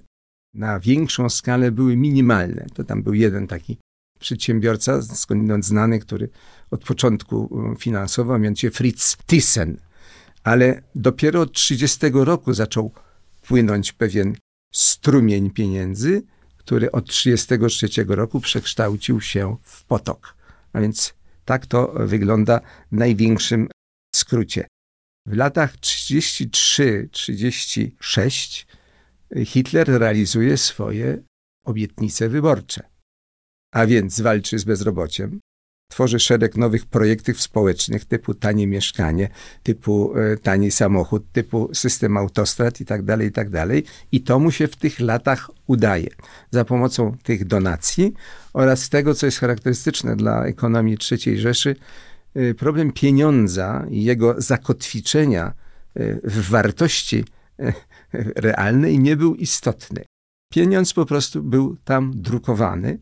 na 0.53 0.79
większą 0.79 1.29
skalę 1.29 1.71
były 1.71 1.95
minimalne. 1.95 2.65
To 2.73 2.83
tam 2.83 3.03
był 3.03 3.13
jeden 3.13 3.47
taki 3.47 3.77
przedsiębiorca, 4.19 5.01
skądinąd 5.01 5.65
znany, 5.65 5.99
który 5.99 6.29
od 6.71 6.83
początku 6.83 7.49
e, 7.73 7.75
finansował, 7.75 8.39
mianowicie 8.39 8.71
Fritz 8.71 9.17
Thyssen. 9.25 9.77
Ale 10.43 10.81
dopiero 10.95 11.41
od 11.41 11.51
30 11.51 11.99
roku 12.13 12.53
zaczął 12.53 12.91
płynąć 13.41 13.93
pewien 13.93 14.35
strumień 14.73 15.49
pieniędzy, 15.49 16.23
który 16.57 16.91
od 16.91 17.05
33 17.05 17.87
roku 18.07 18.39
przekształcił 18.39 19.21
się 19.21 19.57
w 19.61 19.83
potok. 19.83 20.35
A 20.73 20.81
więc 20.81 21.13
tak 21.45 21.65
to 21.65 21.93
wygląda 21.95 22.59
w 22.91 22.95
największym 22.95 23.67
skrócie. 24.15 24.67
W 25.25 25.35
latach 25.35 25.77
33-36 25.77 28.65
Hitler 29.45 29.87
realizuje 29.87 30.57
swoje 30.57 31.23
obietnice 31.65 32.29
wyborcze. 32.29 32.83
A 33.73 33.85
więc 33.85 34.21
walczy 34.21 34.59
z 34.59 34.63
bezrobociem, 34.63 35.39
tworzy 35.91 36.19
szereg 36.19 36.57
nowych 36.57 36.85
projektów 36.85 37.41
społecznych 37.41 38.05
typu 38.05 38.33
tanie 38.33 38.67
mieszkanie, 38.67 39.29
typu 39.63 40.17
e, 40.17 40.37
tani 40.37 40.71
samochód, 40.71 41.31
typu 41.31 41.69
system 41.73 42.17
autostrad 42.17 42.81
i 42.81 42.85
tak 42.85 43.03
dalej, 43.03 43.27
i 43.27 43.31
tak. 43.31 43.47
I 44.11 44.21
to 44.21 44.39
mu 44.39 44.51
się 44.51 44.67
w 44.67 44.75
tych 44.75 44.99
latach 44.99 45.49
udaje. 45.67 46.09
Za 46.51 46.65
pomocą 46.65 47.17
tych 47.23 47.45
donacji 47.45 48.13
oraz 48.53 48.89
tego, 48.89 49.13
co 49.13 49.25
jest 49.25 49.39
charakterystyczne 49.39 50.15
dla 50.15 50.45
ekonomii 50.45 50.97
III 51.11 51.39
Rzeszy, 51.39 51.75
problem 52.57 52.91
pieniądza 52.91 53.85
i 53.89 54.03
jego 54.03 54.35
zakotwiczenia 54.37 55.45
e, 55.45 55.53
w 56.23 56.49
wartości 56.49 57.25
realnej 58.45 58.99
nie 58.99 59.15
był 59.17 59.35
istotny. 59.35 60.03
Pieniądz 60.53 60.93
po 60.93 61.05
prostu 61.05 61.43
był 61.43 61.77
tam 61.83 62.11
drukowany 62.15 62.99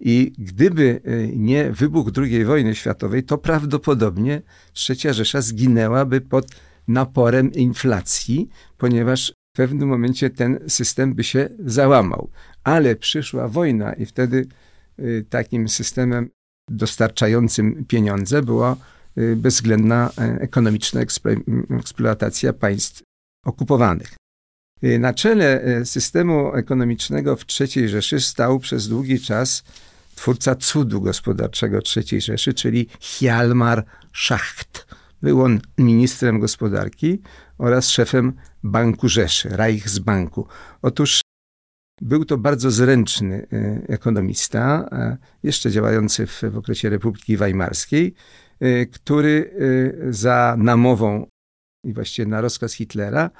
i 0.00 0.32
gdyby 0.38 1.00
y, 1.06 1.32
nie 1.36 1.72
wybuch 1.72 2.10
II 2.16 2.44
wojny 2.44 2.74
światowej, 2.74 3.24
to 3.24 3.38
prawdopodobnie 3.38 4.42
trzecia 4.72 5.12
Rzesza 5.12 5.40
zginęłaby 5.40 6.20
pod 6.20 6.46
naporem 6.88 7.52
inflacji, 7.52 8.48
ponieważ 8.78 9.32
w 9.52 9.56
pewnym 9.56 9.88
momencie 9.88 10.30
ten 10.30 10.58
system 10.68 11.14
by 11.14 11.24
się 11.24 11.48
załamał. 11.58 12.30
Ale 12.64 12.96
przyszła 12.96 13.48
wojna 13.48 13.92
i 13.92 14.06
wtedy 14.06 14.46
y, 14.98 15.26
takim 15.30 15.68
systemem 15.68 16.30
dostarczającym 16.70 17.84
pieniądze 17.84 18.42
była 18.42 18.76
y, 19.18 19.36
bezwzględna 19.36 20.10
e, 20.18 20.22
ekonomiczna 20.40 21.00
eksploatacja 21.70 22.52
państw 22.52 23.02
okupowanych. 23.44 24.14
Na 24.98 25.14
czele 25.14 25.62
e, 25.62 25.84
systemu 25.84 26.54
ekonomicznego 26.54 27.36
w 27.36 27.44
III 27.60 27.88
Rzeszy 27.88 28.20
stał 28.20 28.58
przez 28.58 28.88
długi 28.88 29.20
czas 29.20 29.64
twórca 30.14 30.54
cudu 30.54 31.00
gospodarczego 31.00 31.78
III 31.96 32.20
Rzeszy, 32.20 32.54
czyli 32.54 32.88
Hjalmar 33.00 33.84
Schacht. 34.12 34.86
Był 35.22 35.42
on 35.42 35.60
ministrem 35.78 36.40
gospodarki 36.40 37.22
oraz 37.58 37.88
szefem 37.88 38.32
Banku 38.62 39.08
Rzeszy, 39.08 39.48
Reichsbanku. 39.48 40.46
Otóż 40.82 41.20
był 42.00 42.24
to 42.24 42.38
bardzo 42.38 42.70
zręczny 42.70 43.46
e, 43.52 43.82
ekonomista, 43.88 44.88
e, 44.92 45.16
jeszcze 45.42 45.70
działający 45.70 46.26
w, 46.26 46.42
w 46.42 46.56
okresie 46.56 46.90
Republiki 46.90 47.36
Weimarskiej, 47.36 48.14
e, 48.60 48.86
który 48.86 49.50
za 50.10 50.56
namową 50.58 51.26
i 51.84 51.92
właściwie 51.92 52.28
na 52.28 52.40
rozkaz 52.40 52.72
Hitlera 52.72 53.30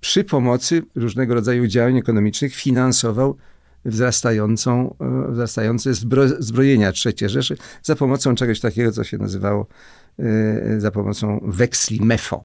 przy 0.00 0.24
pomocy 0.24 0.82
różnego 0.94 1.34
rodzaju 1.34 1.66
działań 1.66 1.96
ekonomicznych 1.96 2.54
finansował 2.54 3.36
wzrastającą, 3.84 4.96
wzrastające 5.28 5.94
zbro, 5.94 6.28
zbrojenia 6.28 6.92
III 7.06 7.28
Rzeszy 7.28 7.56
za 7.82 7.96
pomocą 7.96 8.34
czegoś 8.34 8.60
takiego, 8.60 8.92
co 8.92 9.04
się 9.04 9.18
nazywało 9.18 9.66
za 10.78 10.90
pomocą 10.90 11.40
weksli 11.44 12.00
MEFO. 12.00 12.42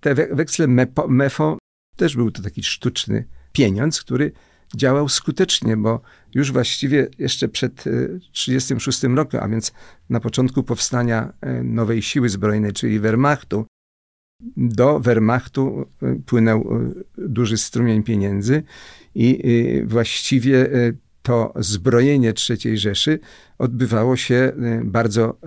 Te 0.00 0.14
weksle 0.14 0.66
MEFO 1.08 1.58
też 1.96 2.16
był 2.16 2.30
to 2.30 2.42
taki 2.42 2.62
sztuczny 2.62 3.28
pieniądz, 3.52 4.00
który 4.00 4.32
działał 4.76 5.08
skutecznie, 5.08 5.76
bo 5.76 6.00
już 6.34 6.52
właściwie 6.52 7.08
jeszcze 7.18 7.48
przed 7.48 7.74
1936 7.74 9.04
e, 9.04 9.08
rokiem, 9.08 9.40
a 9.42 9.48
więc 9.48 9.72
na 10.10 10.20
początku 10.20 10.62
powstania 10.62 11.32
nowej 11.64 12.02
siły 12.02 12.28
zbrojnej, 12.28 12.72
czyli 12.72 13.00
Wehrmachtu, 13.00 13.66
do 14.56 15.00
Wehrmachtu 15.00 15.86
płynął 16.26 16.70
duży 17.18 17.58
strumień 17.58 18.02
pieniędzy 18.02 18.62
i 19.14 19.42
właściwie 19.86 20.70
to 21.22 21.52
zbrojenie 21.56 22.32
III 22.50 22.78
Rzeszy 22.78 23.18
odbywało 23.58 24.16
się 24.16 24.52
bardzo 24.84 25.38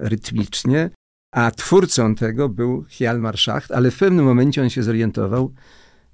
rytmicznie, 0.00 0.90
a 1.32 1.50
twórcą 1.50 2.14
tego 2.14 2.48
był 2.48 2.84
Hjalmar 2.88 3.38
Schacht, 3.38 3.70
ale 3.70 3.90
w 3.90 3.98
pewnym 3.98 4.24
momencie 4.24 4.62
on 4.62 4.70
się 4.70 4.82
zorientował, 4.82 5.52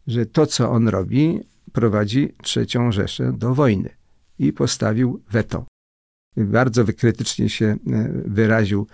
że 0.06 0.26
to, 0.26 0.46
co 0.46 0.70
on 0.70 0.88
robi, 0.88 1.40
prowadzi 1.78 2.34
III 2.56 2.92
Rzeszę 2.92 3.32
do 3.32 3.54
wojny 3.54 3.90
i 4.38 4.52
postawił 4.52 5.22
weto. 5.30 5.66
Bardzo 6.36 6.84
wykrytycznie 6.84 7.48
się 7.48 7.76
wyraził 8.24 8.86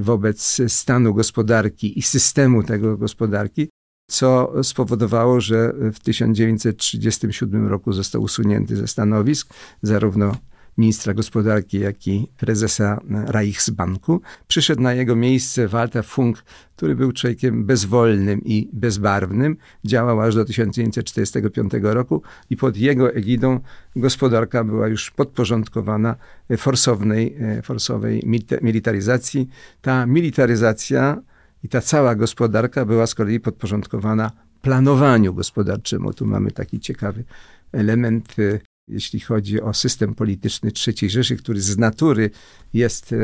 wobec 0.00 0.62
stanu 0.68 1.14
gospodarki 1.14 1.98
i 1.98 2.02
systemu 2.02 2.62
tego 2.62 2.96
gospodarki, 2.96 3.68
co 4.10 4.52
spowodowało, 4.62 5.40
że 5.40 5.72
w 5.92 6.00
1937 6.00 7.66
roku 7.66 7.92
został 7.92 8.22
usunięty 8.22 8.76
ze 8.76 8.86
stanowisk 8.86 9.54
zarówno 9.82 10.36
ministra 10.78 11.14
gospodarki, 11.14 11.80
jak 11.80 12.06
i 12.06 12.28
prezesa 12.38 13.00
Reichsbanku. 13.10 14.20
Przyszedł 14.48 14.82
na 14.82 14.94
jego 14.94 15.16
miejsce 15.16 15.68
Walter 15.68 16.04
Funk, 16.04 16.44
który 16.76 16.96
był 16.96 17.12
człowiekiem 17.12 17.64
bezwolnym 17.64 18.40
i 18.44 18.70
bezbarwnym. 18.72 19.56
Działał 19.84 20.20
aż 20.20 20.34
do 20.34 20.44
1945 20.44 21.72
roku 21.82 22.22
i 22.50 22.56
pod 22.56 22.76
jego 22.76 23.14
egidą 23.14 23.60
gospodarka 23.96 24.64
była 24.64 24.88
już 24.88 25.10
podporządkowana 25.10 26.16
forsownej, 26.58 27.36
forsowej 27.62 28.22
militaryzacji. 28.62 29.48
Ta 29.80 30.06
militaryzacja 30.06 31.22
i 31.62 31.68
ta 31.68 31.80
cała 31.80 32.14
gospodarka 32.14 32.84
była 32.84 33.06
z 33.06 33.14
kolei 33.14 33.40
podporządkowana 33.40 34.30
planowaniu 34.62 35.34
gospodarczemu. 35.34 36.12
Tu 36.12 36.26
mamy 36.26 36.50
taki 36.50 36.80
ciekawy 36.80 37.24
element, 37.72 38.38
y, 38.38 38.60
jeśli 38.88 39.20
chodzi 39.20 39.60
o 39.60 39.74
system 39.74 40.14
polityczny 40.14 40.70
III 40.86 41.10
Rzeszy, 41.10 41.36
który 41.36 41.60
z 41.60 41.78
natury 41.78 42.30
jest 42.74 43.12
y, 43.12 43.16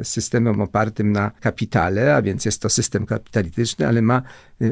y, 0.00 0.04
systemem 0.04 0.60
opartym 0.60 1.12
na 1.12 1.30
kapitale, 1.30 2.16
a 2.16 2.22
więc 2.22 2.44
jest 2.44 2.62
to 2.62 2.68
system 2.68 3.06
kapitalistyczny, 3.06 3.86
ale 3.86 4.02
ma 4.02 4.22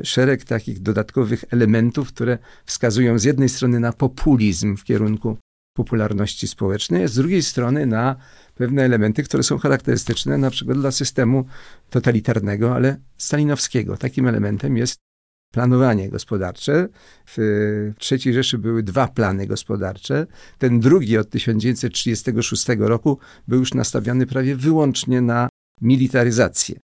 szereg 0.03 0.45
takich 0.45 0.81
dodatkowych 0.81 1.45
elementów, 1.51 2.09
które 2.09 2.39
wskazują 2.65 3.19
z 3.19 3.25
jednej 3.25 3.49
strony 3.49 3.81
na 3.81 3.93
populizm 3.93 4.77
w 4.77 4.85
kierunku 4.85 5.37
popularności 5.77 6.49
społecznej, 6.49 7.05
a 7.05 7.09
z 7.09 7.15
drugiej 7.15 7.43
strony 7.43 7.87
na 7.87 8.17
pewne 8.55 8.83
elementy, 8.83 9.23
które 9.23 9.43
są 9.43 9.59
charakterystyczne 9.59 10.39
na 10.39 10.51
przykład 10.51 10.79
dla 10.79 10.91
systemu 10.91 11.45
totalitarnego, 11.91 12.75
ale 12.75 12.97
stalinowskiego. 13.19 13.97
Takim 13.97 14.29
elementem 14.29 14.77
jest 14.77 15.04
planowanie 15.55 16.09
gospodarcze. 16.09 16.88
W 17.27 17.38
III 18.11 18.35
Rzeszy 18.35 18.59
były 18.59 18.83
dwa 18.83 19.09
plany 19.09 19.47
gospodarcze. 19.47 20.27
Ten 20.59 20.81
drugi 20.81 21.19
od 21.19 21.31
1936 21.31 22.67
roku 22.79 23.19
był 23.49 23.59
już 23.59 23.75
nastawiony 23.75 24.27
prawie 24.27 24.57
wyłącznie 24.57 25.21
na 25.21 25.49
militaryzację. 25.81 26.77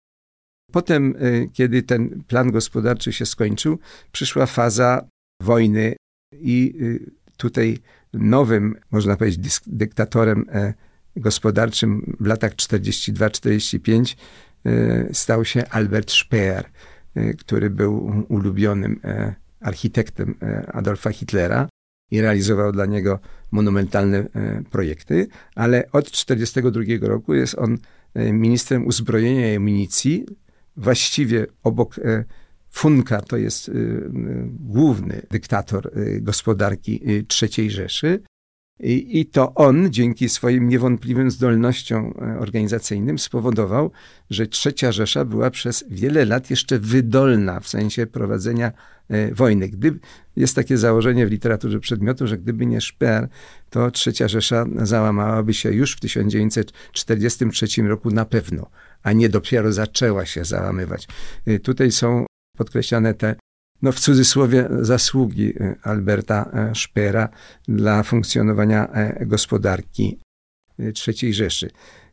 Potem, 0.73 1.17
y, 1.17 1.49
kiedy 1.53 1.83
ten 1.83 2.23
plan 2.29 2.51
gospodarczy 2.51 3.13
się 3.13 3.27
skończył, 3.27 3.79
przyszła 4.13 4.47
faza 4.47 5.09
wojny 5.43 5.97
i 6.33 6.75
y, 6.81 7.11
tutaj 7.37 7.79
nowym, 8.13 8.77
można 8.91 9.17
powiedzieć, 9.17 9.61
dyktatorem 9.67 10.47
e, 10.53 10.75
gospodarczym 11.17 12.17
w 12.21 12.27
latach 12.27 12.55
42-45 12.55 14.17
e, 14.67 15.15
stał 15.15 15.45
się 15.45 15.65
Albert 15.69 16.11
Speer, 16.11 16.65
który 17.39 17.71
był 17.71 18.25
ulubionym 18.29 19.01
architektem 19.61 20.35
Adolfa 20.73 21.11
Hitlera 21.11 21.69
i 22.11 22.21
realizował 22.21 22.73
dla 22.73 22.87
niego 22.87 23.19
monumentalne 23.51 24.25
projekty, 24.71 25.27
ale 25.55 25.93
od 25.93 26.11
1942 26.11 27.09
roku 27.09 27.35
jest 27.35 27.59
on 27.59 27.79
ministrem 28.33 28.87
uzbrojenia 28.87 29.53
i 29.53 29.57
amunicji, 29.57 30.27
właściwie 30.77 31.47
obok 31.63 31.97
Funka 32.71 33.21
to 33.21 33.37
jest 33.37 33.69
y, 33.69 33.73
y, 33.73 34.11
główny 34.51 35.23
dyktator 35.31 35.99
y, 35.99 36.21
gospodarki 36.21 37.03
III 37.43 37.71
Rzeszy. 37.71 38.23
I, 38.83 39.21
I, 39.21 39.27
to 39.27 39.55
on, 39.55 39.93
dzięki 39.93 40.29
swoim 40.29 40.69
niewątpliwym 40.69 41.31
zdolnościom 41.31 42.15
e, 42.23 42.39
organizacyjnym, 42.39 43.19
spowodował, 43.19 43.91
że 44.31 44.47
Trzecia 44.47 44.93
Rzesza 44.93 45.25
była 45.25 45.51
przez 45.51 45.85
wiele 45.91 46.25
lat 46.25 46.51
jeszcze 46.51 46.79
wydolna 46.79 47.61
w 47.61 47.69
sensie 47.69 48.07
prowadzenia 48.07 48.73
e, 49.09 49.35
wojny. 49.35 49.69
Gdy, 49.69 49.99
jest 50.37 50.55
takie 50.55 50.79
założenie 50.79 51.27
w 51.27 51.31
literaturze 51.31 51.81
przedmiotu, 51.81 52.27
że 52.27 52.39
gdyby 52.39 52.67
nie 52.67 52.81
Szper, 52.81 53.29
to 53.71 53.91
Trzecia 53.91 54.29
Rzesza 54.29 54.67
załamałaby 54.83 55.55
się 55.55 55.73
już 55.73 55.97
w 55.97 56.01
1943 56.01 57.83
roku 57.83 58.11
na 58.11 58.25
pewno, 58.25 58.71
a 59.03 59.13
nie 59.13 59.29
dopiero 59.29 59.73
zaczęła 59.73 60.27
się 60.27 60.45
załamywać. 60.45 61.09
E, 61.47 61.59
tutaj 61.59 61.93
są 61.93 62.27
podkreślane 62.57 63.15
te 63.15 63.37
no 63.83 63.93
w 63.93 64.01
cudzysłowie 64.01 64.69
zasługi 64.81 65.55
e, 65.61 65.77
Alberta 65.83 66.51
e, 66.55 66.75
Szpera 66.75 67.29
dla 67.69 68.03
funkcjonowania 68.03 68.89
e, 68.89 69.27
gospodarki 69.27 70.19
III 70.79 71.35
Rzeszy. 71.35 71.71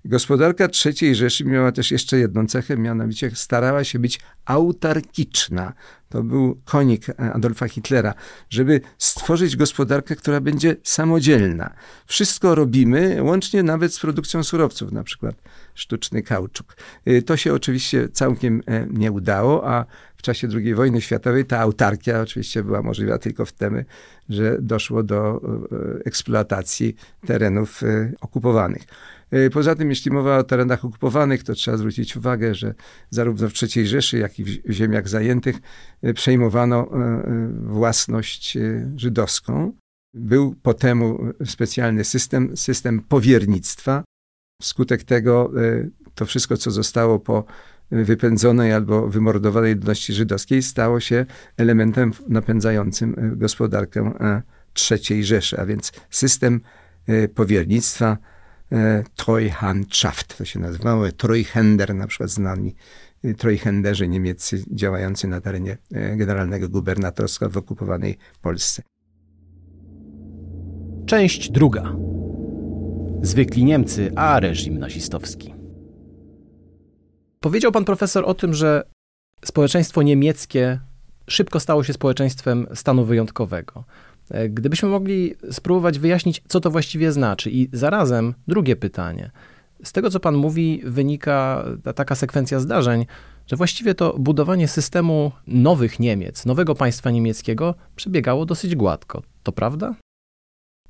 Gospodarka 0.08 0.68
III 0.86 1.16
Rzeszy 1.16 1.46
miała 1.46 1.72
też 1.72 1.92
jeszcze 1.92 2.18
jedną 2.18 2.48
cechę, 2.48 2.78
mianowicie 2.78 3.32
starała 3.34 3.84
się 3.84 4.00
być 4.00 4.20
autarkiczna. 4.46 5.74
To 6.10 6.24
był 6.24 6.62
konik 6.66 7.06
Adolfa 7.34 7.68
Hitlera, 7.68 8.14
żeby 8.50 8.82
stworzyć 8.98 9.56
gospodarkę, 9.56 10.16
która 10.16 10.42
będzie 10.42 10.76
samodzielna. 10.84 11.74
Wszystko 12.06 12.56
robimy, 12.56 13.24
łącznie 13.24 13.64
nawet 13.64 13.94
z 13.94 14.00
produkcją 14.00 14.44
surowców, 14.44 14.92
na 14.92 15.04
przykład 15.04 15.36
sztuczny 15.74 16.24
kauczuk. 16.24 16.78
To 17.26 17.38
się 17.38 17.54
oczywiście 17.54 18.10
całkiem 18.10 18.62
nie 18.90 19.12
udało, 19.12 19.70
a 19.70 19.86
w 20.18 20.22
czasie 20.22 20.48
II 20.54 20.76
wojny 20.76 21.02
światowej 21.02 21.46
ta 21.46 21.60
autarkia 21.60 22.22
oczywiście 22.22 22.64
była 22.64 22.82
możliwa 22.82 23.18
tylko 23.18 23.46
w 23.46 23.52
tym, 23.52 23.84
że 24.30 24.58
doszło 24.62 25.04
do 25.04 25.42
e, 25.42 26.06
eksploatacji 26.06 26.96
terenów 27.26 27.84
e, 27.84 28.12
okupowanych. 28.22 28.84
E, 29.32 29.50
poza 29.50 29.76
tym, 29.76 29.90
jeśli 29.90 30.12
mowa 30.12 30.38
o 30.38 30.44
terenach 30.44 30.86
okupowanych, 30.86 31.44
to 31.44 31.54
trzeba 31.54 31.78
zwrócić 31.78 32.18
uwagę, 32.18 32.56
że 32.56 32.74
zarówno 33.10 33.50
w 33.50 33.54
III 33.64 33.88
Rzeszy, 33.88 34.18
jak 34.18 34.40
i 34.40 34.44
w 34.44 34.72
ziemiach 34.72 35.10
zajętych 35.10 35.56
przejmowano 36.16 36.90
własność 37.64 38.58
żydowską. 38.96 39.74
Był 40.14 40.56
po 40.62 40.74
temu 40.74 41.20
specjalny 41.46 42.04
system, 42.04 42.58
system 42.58 43.00
powiernictwa. 43.00 44.04
Wskutek 44.62 45.04
tego 45.04 45.52
to 46.16 46.26
wszystko, 46.26 46.58
co 46.58 46.72
zostało 46.72 47.20
po 47.20 47.46
wypędzonej 47.92 48.74
albo 48.74 49.08
wymordowanej 49.08 49.76
ludności 49.76 50.14
żydowskiej 50.14 50.64
stało 50.64 51.00
się 51.00 51.26
elementem 51.58 52.14
napędzającym 52.28 53.16
e, 53.18 53.36
gospodarkę 53.36 54.14
e, 54.20 54.42
III 54.92 55.24
Rzeszy, 55.24 55.60
a 55.60 55.66
więc 55.66 55.92
system 56.10 56.62
e, 57.08 57.28
powiernictwa 57.28 58.18
Treuhandschaft, 59.16 60.38
to 60.38 60.46
się 60.46 60.60
nazywało, 60.60 61.06
Treuhänder, 61.06 61.96
na 61.96 62.08
przykład 62.08 62.30
znani 62.30 62.76
trojhenderzy 63.38 64.08
niemieccy 64.08 64.64
działający 64.72 65.28
na 65.28 65.42
terenie 65.42 65.78
generalnego 65.92 66.70
gubernatorstwa 66.70 67.50
w 67.50 67.58
okupowanej 67.58 68.18
Polsce. 68.42 68.82
Część 71.06 71.52
druga. 71.52 71.96
Zwykli 73.22 73.66
Niemcy, 73.66 74.12
a 74.16 74.40
reżim 74.40 74.80
nazistowski. 74.80 75.54
Powiedział 77.40 77.72
pan 77.72 77.86
profesor 77.86 78.24
o 78.26 78.34
tym, 78.34 78.54
że 78.54 78.84
społeczeństwo 79.46 80.02
niemieckie 80.02 80.80
szybko 81.30 81.60
stało 81.60 81.84
się 81.84 81.94
społeczeństwem 81.94 82.68
stanu 82.74 83.06
wyjątkowego. 83.06 83.84
E, 84.32 84.50
gdybyśmy 84.50 84.90
mogli 84.90 85.36
spróbować 85.52 86.00
wyjaśnić, 86.00 86.44
co 86.48 86.60
to 86.60 86.72
właściwie 86.72 87.12
znaczy, 87.12 87.52
i 87.52 87.70
zarazem 87.74 88.34
drugie 88.48 88.76
pytanie. 88.76 89.32
Z 89.84 89.92
tego, 89.92 90.10
co 90.10 90.20
pan 90.20 90.36
mówi, 90.36 90.82
wynika 90.86 91.66
taka 91.96 92.16
sekwencja 92.16 92.60
zdarzeń, 92.60 93.06
że 93.48 93.56
właściwie 93.56 93.96
to 93.96 94.16
budowanie 94.20 94.68
systemu 94.68 95.32
nowych 95.48 96.00
Niemiec, 96.00 96.46
nowego 96.46 96.76
państwa 96.76 97.12
niemieckiego 97.12 97.76
przebiegało 97.96 98.46
dosyć 98.46 98.76
gładko. 98.76 99.24
To 99.44 99.52
prawda? 99.52 99.96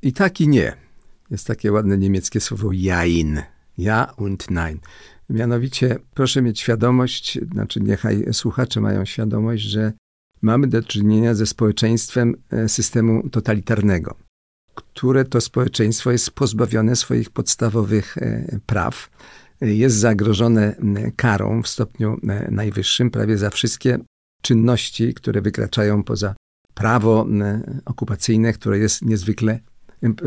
I 0.02 0.13
tak 0.13 0.41
i 0.41 0.47
nie. 0.47 0.73
Jest 1.32 1.47
takie 1.47 1.71
ładne 1.71 1.97
niemieckie 1.97 2.39
słowo 2.39 2.69
Jain. 2.73 3.41
Ja 3.78 4.13
und 4.17 4.52
nein. 4.52 4.80
Mianowicie 5.30 6.00
proszę 6.13 6.41
mieć 6.41 6.60
świadomość, 6.60 7.39
znaczy 7.52 7.80
niechaj 7.80 8.26
słuchacze 8.34 8.82
mają 8.82 9.06
świadomość, 9.06 9.63
że 9.63 9.93
mamy 10.41 10.67
do 10.67 10.84
czynienia 10.84 11.36
ze 11.36 11.45
społeczeństwem 11.45 12.36
e, 12.52 12.69
systemu 12.69 13.30
totalitarnego, 13.30 14.15
które 14.76 15.26
to 15.26 15.41
społeczeństwo 15.41 16.12
jest 16.12 16.32
pozbawione 16.32 16.95
swoich 16.95 17.30
podstawowych 17.30 18.17
e, 18.17 18.60
praw, 18.65 19.10
jest 19.62 19.95
zagrożone 19.95 20.76
karą 21.15 21.62
w 21.63 21.67
stopniu 21.67 22.17
e, 22.30 22.52
najwyższym 22.52 23.12
prawie 23.12 23.38
za 23.38 23.50
wszystkie 23.50 24.00
czynności, 24.41 25.13
które 25.13 25.41
wykraczają 25.41 26.04
poza 26.04 26.36
prawo 26.73 27.28
okupacyjne, 27.86 28.54
które 28.54 28.78
jest 28.78 29.02
niezwykle, 29.02 29.60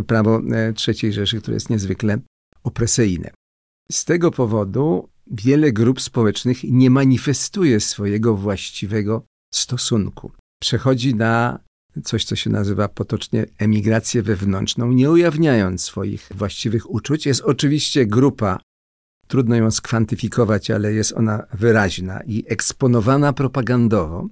prawo 0.07 0.41
III 0.89 1.13
Rzeszy, 1.13 1.41
które 1.41 1.55
jest 1.55 1.71
niezwykle 1.71 2.19
opresyjne. 2.63 3.31
Z 3.93 4.05
tego 4.05 4.31
powodu 4.31 5.09
wiele 5.31 5.73
grup 5.73 6.01
społecznych 6.01 6.65
nie 6.65 6.91
manifestuje 6.91 7.81
swojego 7.81 8.37
właściwego 8.37 9.25
stosunku. 9.51 10.33
Przechodzi 10.63 11.15
na 11.15 11.59
coś, 12.05 12.25
co 12.25 12.37
się 12.37 12.51
nazywa 12.51 12.89
potocznie 12.89 13.47
emigrację 13.59 14.23
wewnętrzną, 14.23 14.93
nie 14.93 15.11
ujawniając 15.11 15.85
swoich 15.85 16.29
właściwych 16.35 16.91
uczuć. 16.91 17.27
Jest 17.27 17.41
oczywiście 17.41 18.07
grupa, 18.07 18.61
trudno 19.27 19.57
ją 19.57 19.71
skwantyfikować, 19.71 20.71
ale 20.71 20.93
jest 20.93 21.13
ona 21.13 21.47
wyraźna 21.53 22.21
i 22.23 22.45
eksponowana 22.49 23.33
propagandowo, 23.33 24.29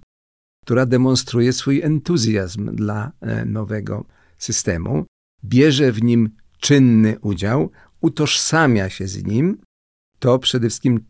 która 0.65 0.87
demonstruje 0.87 1.53
swój 1.53 1.83
entuzjazm 1.83 2.77
dla 2.77 3.13
e, 3.21 3.45
nowego 3.45 4.05
systemu, 4.39 5.07
bierze 5.45 5.93
w 5.93 6.03
nim 6.03 6.31
czynny 6.61 7.19
udział, 7.21 7.71
utożsamia 8.01 8.91
się 8.91 9.09
z 9.09 9.25
nim, 9.25 9.59
to 10.19 10.39
przede 10.39 10.69
wszystkim 10.69 11.05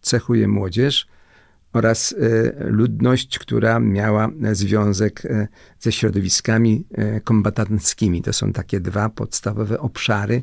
cechuje 0.00 0.48
młodzież 0.48 1.06
oraz 1.72 2.14
e, 2.18 2.64
ludność, 2.64 3.38
która 3.38 3.80
miała 3.80 4.30
związek 4.52 5.24
e, 5.24 5.48
ze 5.80 5.92
środowiskami 5.92 6.84
e, 6.92 7.20
kombatanckimi. 7.20 8.22
To 8.22 8.32
są 8.32 8.52
takie 8.52 8.80
dwa 8.80 9.08
podstawowe 9.08 9.80
obszary 9.80 10.42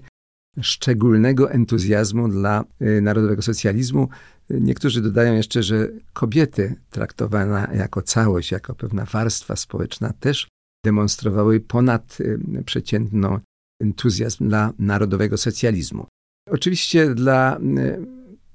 szczególnego 0.61 1.51
entuzjazmu 1.51 2.27
dla 2.27 2.63
narodowego 3.01 3.41
socjalizmu. 3.41 4.09
Niektórzy 4.49 5.01
dodają 5.01 5.33
jeszcze, 5.33 5.63
że 5.63 5.87
kobiety 6.13 6.75
traktowane 6.89 7.71
jako 7.77 8.01
całość, 8.01 8.51
jako 8.51 8.75
pewna 8.75 9.05
warstwa 9.05 9.55
społeczna 9.55 10.13
też 10.19 10.47
demonstrowały 10.85 11.59
ponadprzeciętną 11.59 13.39
entuzjazm 13.81 14.49
dla 14.49 14.73
narodowego 14.79 15.37
socjalizmu. 15.37 16.05
Oczywiście 16.49 17.15
dla 17.15 17.59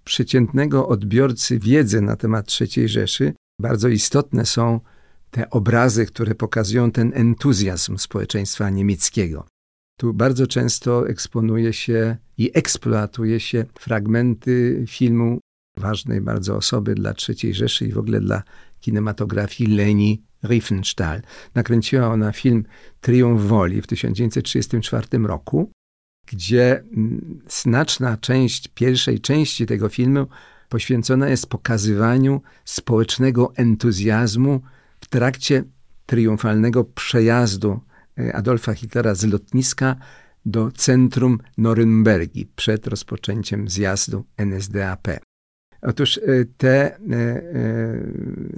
przeciętnego 0.04 0.88
odbiorcy 0.88 1.58
wiedzy 1.58 2.00
na 2.00 2.16
temat 2.16 2.48
III 2.60 2.88
Rzeszy 2.88 3.34
bardzo 3.60 3.88
istotne 3.88 4.46
są 4.46 4.80
te 5.30 5.50
obrazy, 5.50 6.06
które 6.06 6.34
pokazują 6.34 6.90
ten 6.90 7.12
entuzjazm 7.14 7.98
społeczeństwa 7.98 8.70
niemieckiego. 8.70 9.46
Tu 9.98 10.14
bardzo 10.14 10.46
często 10.46 11.08
eksponuje 11.08 11.72
się 11.72 12.16
i 12.38 12.50
eksploatuje 12.54 13.40
się 13.40 13.64
fragmenty 13.78 14.84
filmu 14.88 15.38
ważnej 15.76 16.20
bardzo 16.20 16.56
osoby 16.56 16.94
dla 16.94 17.14
III 17.28 17.54
Rzeszy 17.54 17.86
i 17.86 17.92
w 17.92 17.98
ogóle 17.98 18.20
dla 18.20 18.42
kinematografii 18.80 19.76
Leni 19.76 20.22
Riefenstahl. 20.44 21.20
Nakręciła 21.54 22.08
ona 22.08 22.32
film 22.32 22.64
Triumf 23.00 23.42
Woli 23.42 23.82
w 23.82 23.86
1934 23.86 25.06
roku, 25.18 25.70
gdzie 26.26 26.80
mm, 26.80 27.40
znaczna 27.48 28.16
część 28.16 28.68
pierwszej 28.68 29.20
części 29.20 29.66
tego 29.66 29.88
filmu 29.88 30.26
poświęcona 30.68 31.28
jest 31.28 31.46
pokazywaniu 31.46 32.42
społecznego 32.64 33.52
entuzjazmu 33.56 34.60
w 35.00 35.08
trakcie 35.08 35.64
triumfalnego 36.06 36.84
przejazdu 36.84 37.80
e, 38.18 38.36
Adolfa 38.36 38.74
Hitlera 38.74 39.14
z 39.14 39.24
lotniska 39.24 39.96
do 40.46 40.72
centrum 40.72 41.38
Norymbergi 41.58 42.46
przed 42.56 42.86
rozpoczęciem 42.86 43.68
zjazdu 43.68 44.24
NSDAP. 44.36 45.08
Otóż 45.82 46.18
e, 46.18 46.20
te 46.56 46.96
e, 46.96 46.98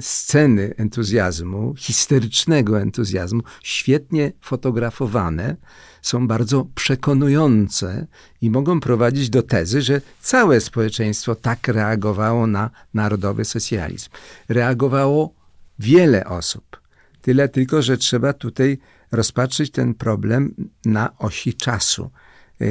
sceny 0.00 0.74
entuzjazmu, 0.76 1.74
histerycznego 1.78 2.80
entuzjazmu, 2.80 3.42
świetnie 3.62 4.32
fotografowane, 4.40 5.56
są 6.06 6.28
bardzo 6.28 6.66
przekonujące 6.74 8.06
i 8.40 8.50
mogą 8.50 8.80
prowadzić 8.80 9.30
do 9.30 9.42
tezy, 9.42 9.82
że 9.82 10.00
całe 10.20 10.60
społeczeństwo 10.60 11.34
tak 11.34 11.68
reagowało 11.68 12.46
na 12.46 12.70
narodowy 12.94 13.44
socjalizm. 13.44 14.08
Reagowało 14.48 15.34
wiele 15.78 16.24
osób. 16.24 16.80
Tyle 17.20 17.48
tylko, 17.48 17.82
że 17.82 17.98
trzeba 17.98 18.32
tutaj 18.32 18.78
rozpatrzyć 19.12 19.70
ten 19.70 19.94
problem 19.94 20.54
na 20.84 21.18
osi 21.18 21.54
czasu. 21.54 22.10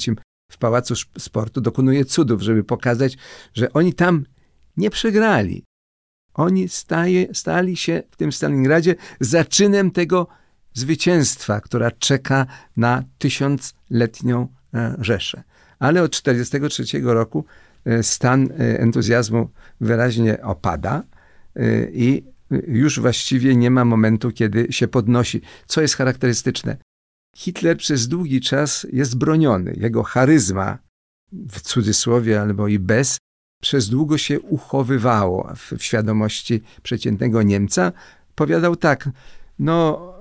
w 0.52 0.58
Pałacu 0.58 0.94
Sportu 1.18 1.62
dokonuje 1.62 2.06
cudów, 2.06 2.42
żeby 2.42 2.64
pokazać, 2.64 3.18
że 3.54 3.74
oni 3.74 3.94
tam 3.94 4.26
nie 4.78 4.90
przegrali. 4.90 5.64
Oni 6.34 6.70
staje, 6.70 7.28
stali 7.34 7.78
się 7.78 8.04
w 8.12 8.16
tym 8.16 8.32
Stalingradzie 8.32 8.96
zaczynem 9.20 9.92
tego 9.92 10.28
zwycięstwa, 10.74 11.62
która 11.62 11.92
czeka 11.92 12.46
na 12.78 13.04
tysiącletnią 13.18 14.48
Rzeszę. 15.00 15.44
Ale 15.80 16.04
od 16.04 16.22
1943 16.22 17.02
roku 17.04 17.46
e, 17.86 18.04
stan 18.04 18.50
e, 18.52 18.80
entuzjazmu 18.80 19.50
wyraźnie 19.82 20.44
opada 20.44 21.04
i 21.94 22.24
już 22.68 23.00
właściwie 23.00 23.56
nie 23.56 23.72
ma 23.72 23.86
momentu, 23.86 24.32
kiedy 24.32 24.68
się 24.70 24.88
podnosi. 24.88 25.42
Co 25.68 25.82
jest 25.82 25.96
charakterystyczne? 25.96 26.78
Hitler 27.36 27.78
przez 27.78 28.08
długi 28.08 28.42
czas 28.42 28.88
jest 28.94 29.18
broniony. 29.18 29.74
Jego 29.78 30.04
charyzma, 30.04 30.78
w 31.32 31.62
cudzysłowie 31.62 32.42
albo 32.42 32.68
i 32.68 32.80
bez, 32.80 33.18
przez 33.62 33.90
długo 33.90 34.18
się 34.18 34.40
uchowywało 34.40 35.54
w, 35.56 35.72
w 35.72 35.84
świadomości 35.84 36.62
przeciętnego 36.84 37.44
Niemca. 37.44 37.92
Powiadał 38.36 38.76
tak, 38.76 39.10
no 39.60 40.13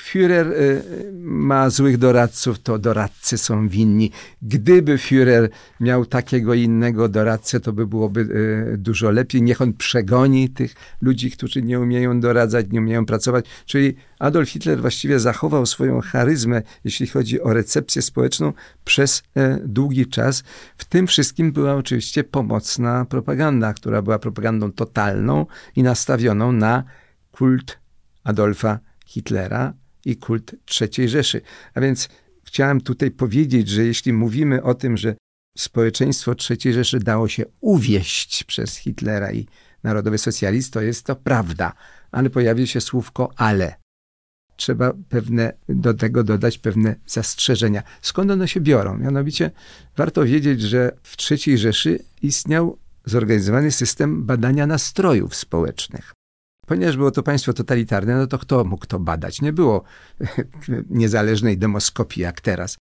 Führer 0.00 0.46
y, 0.52 0.82
ma 1.22 1.70
złych 1.70 1.98
doradców, 1.98 2.58
to 2.58 2.78
doradcy 2.78 3.38
są 3.38 3.68
winni. 3.68 4.10
Gdyby 4.42 4.96
Führer 4.96 5.48
miał 5.80 6.06
takiego 6.06 6.54
innego 6.54 7.08
doradcę, 7.08 7.60
to 7.60 7.72
by 7.72 7.86
byłoby 7.86 8.20
y, 8.20 8.78
dużo 8.78 9.10
lepiej. 9.10 9.42
Niech 9.42 9.60
on 9.60 9.72
przegoni 9.72 10.48
tych 10.48 10.74
ludzi, 11.00 11.30
którzy 11.30 11.62
nie 11.62 11.80
umieją 11.80 12.20
doradzać, 12.20 12.66
nie 12.70 12.80
umieją 12.80 13.06
pracować. 13.06 13.44
Czyli 13.66 13.96
Adolf 14.18 14.50
Hitler 14.50 14.80
właściwie 14.80 15.20
zachował 15.20 15.66
swoją 15.66 16.00
charyzmę, 16.00 16.62
jeśli 16.84 17.06
chodzi 17.06 17.40
o 17.40 17.52
recepcję 17.52 18.02
społeczną, 18.02 18.52
przez 18.84 19.22
e, 19.36 19.60
długi 19.64 20.06
czas. 20.06 20.42
W 20.76 20.84
tym 20.84 21.06
wszystkim 21.06 21.52
była 21.52 21.74
oczywiście 21.74 22.24
pomocna 22.24 23.04
propaganda, 23.04 23.74
która 23.74 24.02
była 24.02 24.18
propagandą 24.18 24.72
totalną 24.72 25.46
i 25.76 25.82
nastawioną 25.82 26.52
na 26.52 26.84
kult 27.32 27.78
Adolfa 28.24 28.78
Hitlera, 29.06 29.72
i 30.04 30.16
kult 30.16 30.54
III 30.80 31.08
Rzeszy. 31.08 31.40
A 31.74 31.80
więc 31.80 32.08
chciałem 32.44 32.80
tutaj 32.80 33.10
powiedzieć, 33.10 33.68
że 33.68 33.84
jeśli 33.84 34.12
mówimy 34.12 34.62
o 34.62 34.74
tym, 34.74 34.96
że 34.96 35.14
społeczeństwo 35.58 36.34
III 36.50 36.72
Rzeszy 36.72 36.98
dało 36.98 37.28
się 37.28 37.44
uwieść 37.60 38.44
przez 38.44 38.76
Hitlera 38.76 39.32
i 39.32 39.46
narodowy 39.82 40.18
socjalizm, 40.18 40.70
to 40.70 40.80
jest 40.80 41.06
to 41.06 41.16
prawda, 41.16 41.72
ale 42.10 42.30
pojawi 42.30 42.66
się 42.66 42.80
słówko 42.80 43.30
ale. 43.36 43.74
Trzeba 44.56 44.92
pewne, 45.08 45.52
do 45.68 45.94
tego 45.94 46.24
dodać 46.24 46.58
pewne 46.58 46.96
zastrzeżenia. 47.06 47.82
Skąd 48.02 48.30
one 48.30 48.48
się 48.48 48.60
biorą? 48.60 48.98
Mianowicie 48.98 49.50
warto 49.96 50.24
wiedzieć, 50.24 50.60
że 50.60 50.96
w 51.02 51.16
III 51.30 51.58
Rzeszy 51.58 51.98
istniał 52.22 52.78
zorganizowany 53.04 53.70
system 53.70 54.26
badania 54.26 54.66
nastrojów 54.66 55.34
społecznych. 55.34 56.12
Ponieważ 56.70 56.96
było 56.96 57.10
to 57.10 57.22
państwo 57.22 57.52
totalitarne, 57.52 58.16
no 58.16 58.26
to 58.26 58.38
kto 58.38 58.64
mógł 58.64 58.86
to 58.86 58.98
badać? 58.98 59.42
Nie 59.42 59.52
było 59.52 59.84
niezależnej 60.90 61.58
demoskopii 61.58 62.22
jak 62.22 62.40
teraz. 62.40 62.78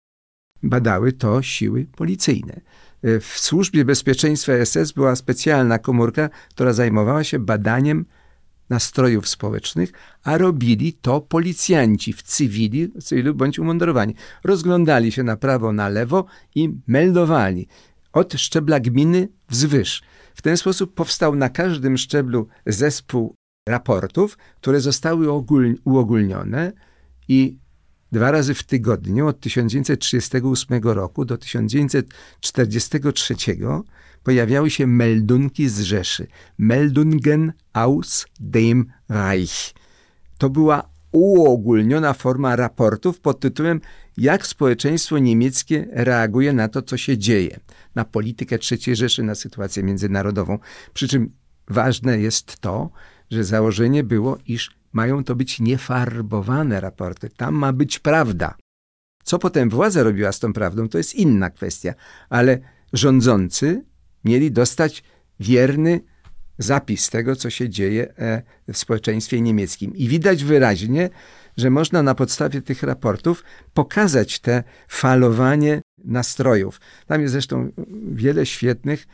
Badały 0.63 1.13
to 1.13 1.41
siły 1.41 1.85
policyjne. 1.95 2.61
W 3.03 3.33
służbie 3.35 3.85
bezpieczeństwa 3.85 4.65
SS 4.65 4.91
była 4.91 5.15
specjalna 5.15 5.79
komórka, 5.79 6.29
która 6.49 6.73
zajmowała 6.73 7.23
się 7.23 7.39
badaniem 7.39 8.05
nastrojów 8.69 9.27
społecznych, 9.27 9.91
a 10.23 10.37
robili 10.37 10.93
to 10.93 11.21
policjanci 11.21 12.13
w 12.13 12.21
cywili, 12.21 12.87
w 12.87 13.03
cywilu 13.03 13.35
bądź 13.35 13.59
umundurowani. 13.59 14.15
Rozglądali 14.43 15.11
się 15.11 15.23
na 15.23 15.37
prawo, 15.37 15.73
na 15.73 15.89
lewo 15.89 16.25
i 16.55 16.69
meldowali 16.87 17.67
od 18.13 18.33
szczebla 18.33 18.79
gminy 18.79 19.27
wzwyż. 19.49 20.01
W 20.35 20.41
ten 20.41 20.57
sposób 20.57 20.93
powstał 20.93 21.35
na 21.35 21.49
każdym 21.49 21.97
szczeblu 21.97 22.47
zespół 22.65 23.36
raportów, 23.67 24.37
które 24.61 24.81
zostały 24.81 25.31
uogólnione 25.83 26.71
i 27.27 27.57
dwa 28.11 28.31
razy 28.31 28.53
w 28.53 28.63
tygodniu 28.63 29.27
od 29.27 29.39
1938 29.39 30.83
roku 30.83 31.25
do 31.25 31.37
1943 31.37 33.35
pojawiały 34.23 34.69
się 34.69 34.87
meldunki 34.87 35.69
z 35.69 35.79
Rzeszy. 35.79 36.27
Meldungen 36.57 37.53
aus 37.73 38.25
dem 38.39 38.85
Reich. 39.09 39.73
To 40.37 40.49
była 40.49 40.89
uogólniona 41.11 42.13
forma 42.13 42.55
raportów 42.55 43.19
pod 43.19 43.39
tytułem 43.39 43.81
Jak 44.17 44.47
społeczeństwo 44.47 45.17
niemieckie 45.17 45.87
reaguje 45.91 46.53
na 46.53 46.67
to, 46.67 46.81
co 46.81 46.97
się 46.97 47.17
dzieje, 47.17 47.59
na 47.95 48.05
politykę 48.05 48.57
III 48.71 48.95
Rzeszy, 48.95 49.23
na 49.23 49.35
sytuację 49.35 49.83
międzynarodową. 49.83 50.59
Przy 50.93 51.07
czym 51.07 51.31
ważne 51.67 52.19
jest 52.19 52.59
to, 52.59 52.89
że 53.31 53.43
założenie 53.43 54.03
było, 54.03 54.37
iż 54.45 54.77
mają 54.93 55.23
to 55.23 55.35
być 55.35 55.59
niefarbowane 55.59 56.81
raporty. 56.81 57.29
Tam 57.29 57.55
ma 57.55 57.73
być 57.73 57.99
prawda. 57.99 58.55
Co 59.23 59.39
potem 59.39 59.69
władza 59.69 60.03
robiła 60.03 60.31
z 60.31 60.39
tą 60.39 60.53
prawdą, 60.53 60.89
to 60.89 60.97
jest 60.97 61.15
inna 61.15 61.49
kwestia, 61.49 61.93
ale 62.29 62.59
rządzący 62.93 63.85
mieli 64.25 64.51
dostać 64.51 65.03
wierny 65.39 66.01
zapis 66.57 67.09
tego, 67.09 67.35
co 67.35 67.49
się 67.49 67.69
dzieje 67.69 68.13
e, 68.17 68.41
w 68.73 68.77
społeczeństwie 68.77 69.41
niemieckim. 69.41 69.95
I 69.95 70.07
widać 70.07 70.43
wyraźnie, 70.43 71.09
że 71.57 71.69
można 71.69 72.03
na 72.03 72.15
podstawie 72.15 72.61
tych 72.61 72.83
raportów 72.83 73.43
pokazać 73.73 74.39
te 74.39 74.63
falowanie 74.87 75.81
nastrojów. 76.03 76.81
Tam 77.07 77.21
jest 77.21 77.31
zresztą 77.31 77.71
wiele 78.11 78.45
świetnych 78.45 79.07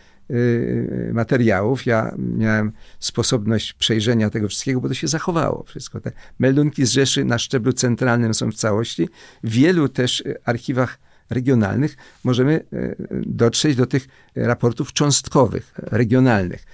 materiałów. 1.13 1.85
Ja 1.85 2.15
miałem 2.17 2.71
sposobność 2.99 3.73
przejrzenia 3.73 4.29
tego 4.29 4.47
wszystkiego, 4.47 4.81
bo 4.81 4.87
to 4.87 4.93
się 4.93 5.07
zachowało 5.07 5.63
wszystko. 5.63 6.01
Te 6.01 6.11
meldunki 6.39 6.85
z 6.85 6.91
Rzeszy 6.91 7.25
na 7.25 7.39
szczeblu 7.39 7.73
centralnym 7.73 8.33
są 8.33 8.51
w 8.51 8.55
całości. 8.55 9.09
W 9.43 9.49
wielu 9.49 9.89
też 9.89 10.23
archiwach 10.45 10.99
regionalnych 11.29 11.97
możemy 12.23 12.53
y, 12.73 12.95
dotrzeć 13.25 13.75
do 13.75 13.85
tych 13.85 14.07
raportów 14.35 14.93
cząstkowych, 14.93 15.73
regionalnych. 15.77 16.65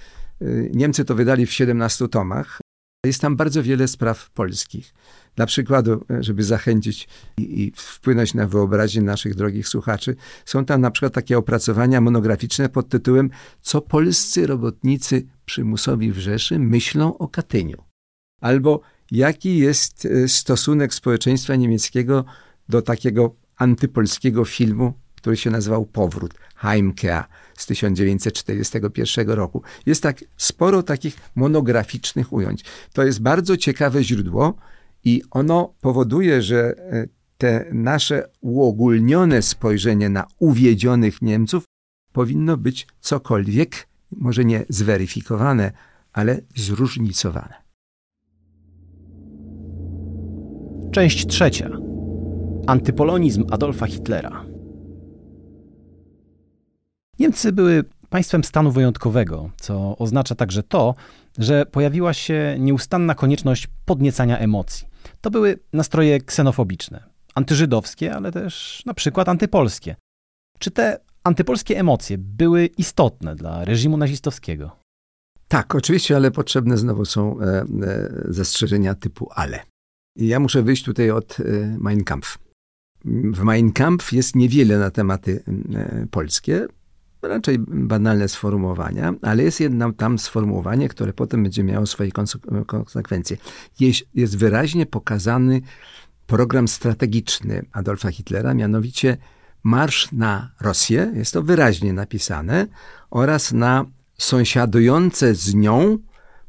Y, 0.42 0.70
Niemcy 0.74 1.04
to 1.04 1.14
wydali 1.14 1.46
w 1.46 1.52
17 1.52 2.08
tomach. 2.08 2.60
Jest 3.06 3.20
tam 3.20 3.36
bardzo 3.36 3.62
wiele 3.62 3.88
spraw 3.88 4.30
polskich. 4.30 4.94
Dla 5.36 5.46
przykładu, 5.46 6.04
żeby 6.20 6.42
zachęcić 6.42 7.08
i, 7.38 7.62
i, 7.62 7.72
wpłynąć 7.76 8.34
na 8.34 8.46
wyobraźnię 8.46 9.02
naszych 9.02 9.34
drogich 9.34 9.68
słuchaczy, 9.68 10.16
są 10.44 10.64
tam 10.64 10.80
na 10.80 10.90
przykład 10.90 11.12
takie 11.12 11.38
opracowania 11.38 12.00
monograficzne 12.00 12.68
pod 12.68 12.88
tytułem 12.88 13.30
Co 13.60 13.80
polscy 13.80 14.46
robotnicy 14.46 15.26
przymusowi 15.44 16.12
w 16.12 16.18
Rzeszy 16.18 16.58
myślą 16.58 17.18
o 17.18 17.28
Katyniu? 17.28 17.84
Albo 18.40 18.80
jaki 19.10 19.58
jest 19.58 20.06
e, 20.06 20.28
stosunek 20.28 20.94
społeczeństwa 20.94 21.56
niemieckiego 21.56 22.24
do 22.68 22.82
takiego 22.82 23.34
antypolskiego 23.56 24.44
filmu, 24.44 24.92
który 25.20 25.36
się 25.36 25.50
nazywał 25.50 25.86
Powrót, 25.86 26.34
Heimkehr 26.56 27.24
z 27.54 27.66
1941 27.66 29.30
roku. 29.30 29.62
Jest 29.86 30.02
tak 30.02 30.24
sporo 30.36 30.82
takich 30.82 31.16
monograficznych 31.34 32.32
ujęć. 32.32 32.64
To 32.92 33.02
jest 33.02 33.22
bardzo 33.22 33.56
ciekawe 33.56 34.04
źródło 34.04 34.54
i 35.04 35.22
ono 35.30 35.74
powoduje, 35.80 36.42
że 36.42 36.74
e, 36.78 37.06
te 37.38 37.66
nasze 37.72 38.28
uogólnione 38.40 39.42
spojrzenie 39.42 40.08
na 40.08 40.26
uwiedzionych 40.38 41.22
Niemców 41.22 41.64
powinno 42.12 42.56
być 42.56 42.86
cokolwiek, 43.00 43.88
może 44.12 44.44
nie 44.44 44.64
zweryfikowane, 44.68 45.72
ale 46.12 46.40
zróżnicowane. 46.56 47.54
Część 50.92 51.26
trzecia. 51.26 51.70
Antypolonizm 52.66 53.44
Adolfa 53.50 53.86
Hitlera. 53.86 54.49
Niemcy 57.20 57.52
były 57.52 57.84
państwem 58.10 58.44
stanu 58.44 58.72
wyjątkowego, 58.72 59.50
co 59.60 59.98
oznacza 59.98 60.34
także 60.34 60.62
to, 60.62 60.94
że 61.38 61.66
pojawiła 61.66 62.14
się 62.14 62.56
nieustanna 62.58 63.14
konieczność 63.14 63.68
podniecania 63.84 64.38
emocji. 64.38 64.86
To 65.20 65.30
były 65.30 65.58
nastroje 65.72 66.20
ksenofobiczne, 66.20 67.04
antyżydowskie, 67.34 68.14
ale 68.14 68.32
też 68.32 68.82
na 68.86 68.94
przykład 68.94 69.28
antypolskie. 69.28 69.96
Czy 70.58 70.70
te 70.70 71.00
antypolskie 71.24 71.78
emocje 71.78 72.18
były 72.18 72.66
istotne 72.66 73.36
dla 73.36 73.64
reżimu 73.64 73.96
nazistowskiego? 73.96 74.76
Tak, 75.48 75.74
oczywiście, 75.74 76.16
ale 76.16 76.30
potrzebne 76.30 76.76
znowu 76.76 77.04
są 77.04 77.40
e, 77.40 77.44
e, 77.46 77.64
zastrzeżenia 78.28 78.94
typu 78.94 79.28
ale. 79.34 79.60
I 80.16 80.26
ja 80.26 80.40
muszę 80.40 80.62
wyjść 80.62 80.84
tutaj 80.84 81.10
od 81.10 81.40
e, 81.40 81.44
Mein 81.80 82.04
Kampf. 82.04 82.38
W 83.04 83.42
Mein 83.42 83.72
Kampf 83.72 84.12
jest 84.12 84.36
niewiele 84.36 84.78
na 84.78 84.90
tematy 84.90 85.44
e, 85.74 86.06
polskie, 86.10 86.66
raczej 87.22 87.58
banalne 87.68 88.28
sformułowania, 88.28 89.14
ale 89.22 89.42
jest 89.42 89.60
jedno 89.60 89.92
tam 89.92 90.18
sformułowanie, 90.18 90.88
które 90.88 91.12
potem 91.12 91.42
będzie 91.42 91.64
miało 91.64 91.86
swoje 91.86 92.10
konsekwencje. 92.66 93.36
Jest, 93.80 94.02
jest 94.14 94.38
wyraźnie 94.38 94.86
pokazany 94.86 95.60
program 96.26 96.68
strategiczny 96.68 97.62
Adolfa 97.72 98.10
Hitlera, 98.10 98.54
mianowicie 98.54 99.16
marsz 99.62 100.12
na 100.12 100.50
Rosję, 100.60 101.12
jest 101.14 101.32
to 101.32 101.42
wyraźnie 101.42 101.92
napisane, 101.92 102.66
oraz 103.10 103.52
na 103.52 103.84
sąsiadujące 104.18 105.34
z 105.34 105.54
nią 105.54 105.98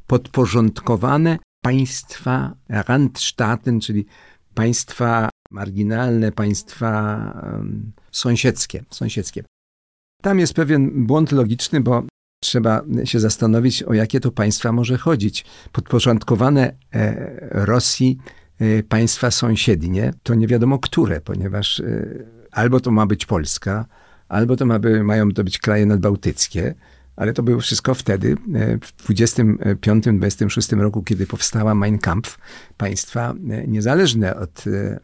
podporządkowane 0.06 1.38
państwa 1.62 2.54
Randstaaten, 2.68 3.80
czyli 3.80 4.06
państwa 4.54 5.28
marginalne, 5.50 6.32
państwa 6.32 7.16
um, 7.42 7.92
sąsiedzkie, 8.10 8.84
sąsiedzkie. 8.90 9.44
Tam 10.22 10.38
jest 10.38 10.54
pewien 10.54 11.06
błąd 11.06 11.32
logiczny, 11.32 11.80
bo 11.80 12.02
trzeba 12.42 12.82
się 13.04 13.20
zastanowić, 13.20 13.82
o 13.82 13.94
jakie 13.94 14.20
to 14.20 14.32
państwa 14.32 14.72
może 14.72 14.98
chodzić. 14.98 15.44
Podporządkowane 15.72 16.74
e, 16.94 17.14
Rosji 17.50 18.18
e, 18.58 18.82
państwa 18.82 19.30
sąsiednie, 19.30 20.14
to 20.22 20.34
nie 20.34 20.46
wiadomo 20.46 20.78
które, 20.78 21.20
ponieważ 21.20 21.80
e, 21.80 22.06
albo 22.52 22.80
to 22.80 22.90
ma 22.90 23.06
być 23.06 23.26
Polska, 23.26 23.86
albo 24.28 24.56
to 24.56 24.66
ma 24.66 24.78
by, 24.78 25.04
mają 25.04 25.30
to 25.30 25.44
być 25.44 25.58
kraje 25.58 25.86
nadbałtyckie, 25.86 26.74
ale 27.22 27.32
to 27.32 27.42
było 27.42 27.60
wszystko 27.60 27.94
wtedy, 27.94 28.36
e, 28.54 28.78
w 28.78 29.08
25-26 29.10 30.80
roku, 30.80 31.02
kiedy 31.02 31.26
powstała 31.26 31.74
Mein 31.74 31.98
Kampf, 31.98 32.38
państwa 32.76 33.34
e, 33.50 33.66
niezależne 33.66 34.36
od 34.36 34.64
e, 34.66 35.00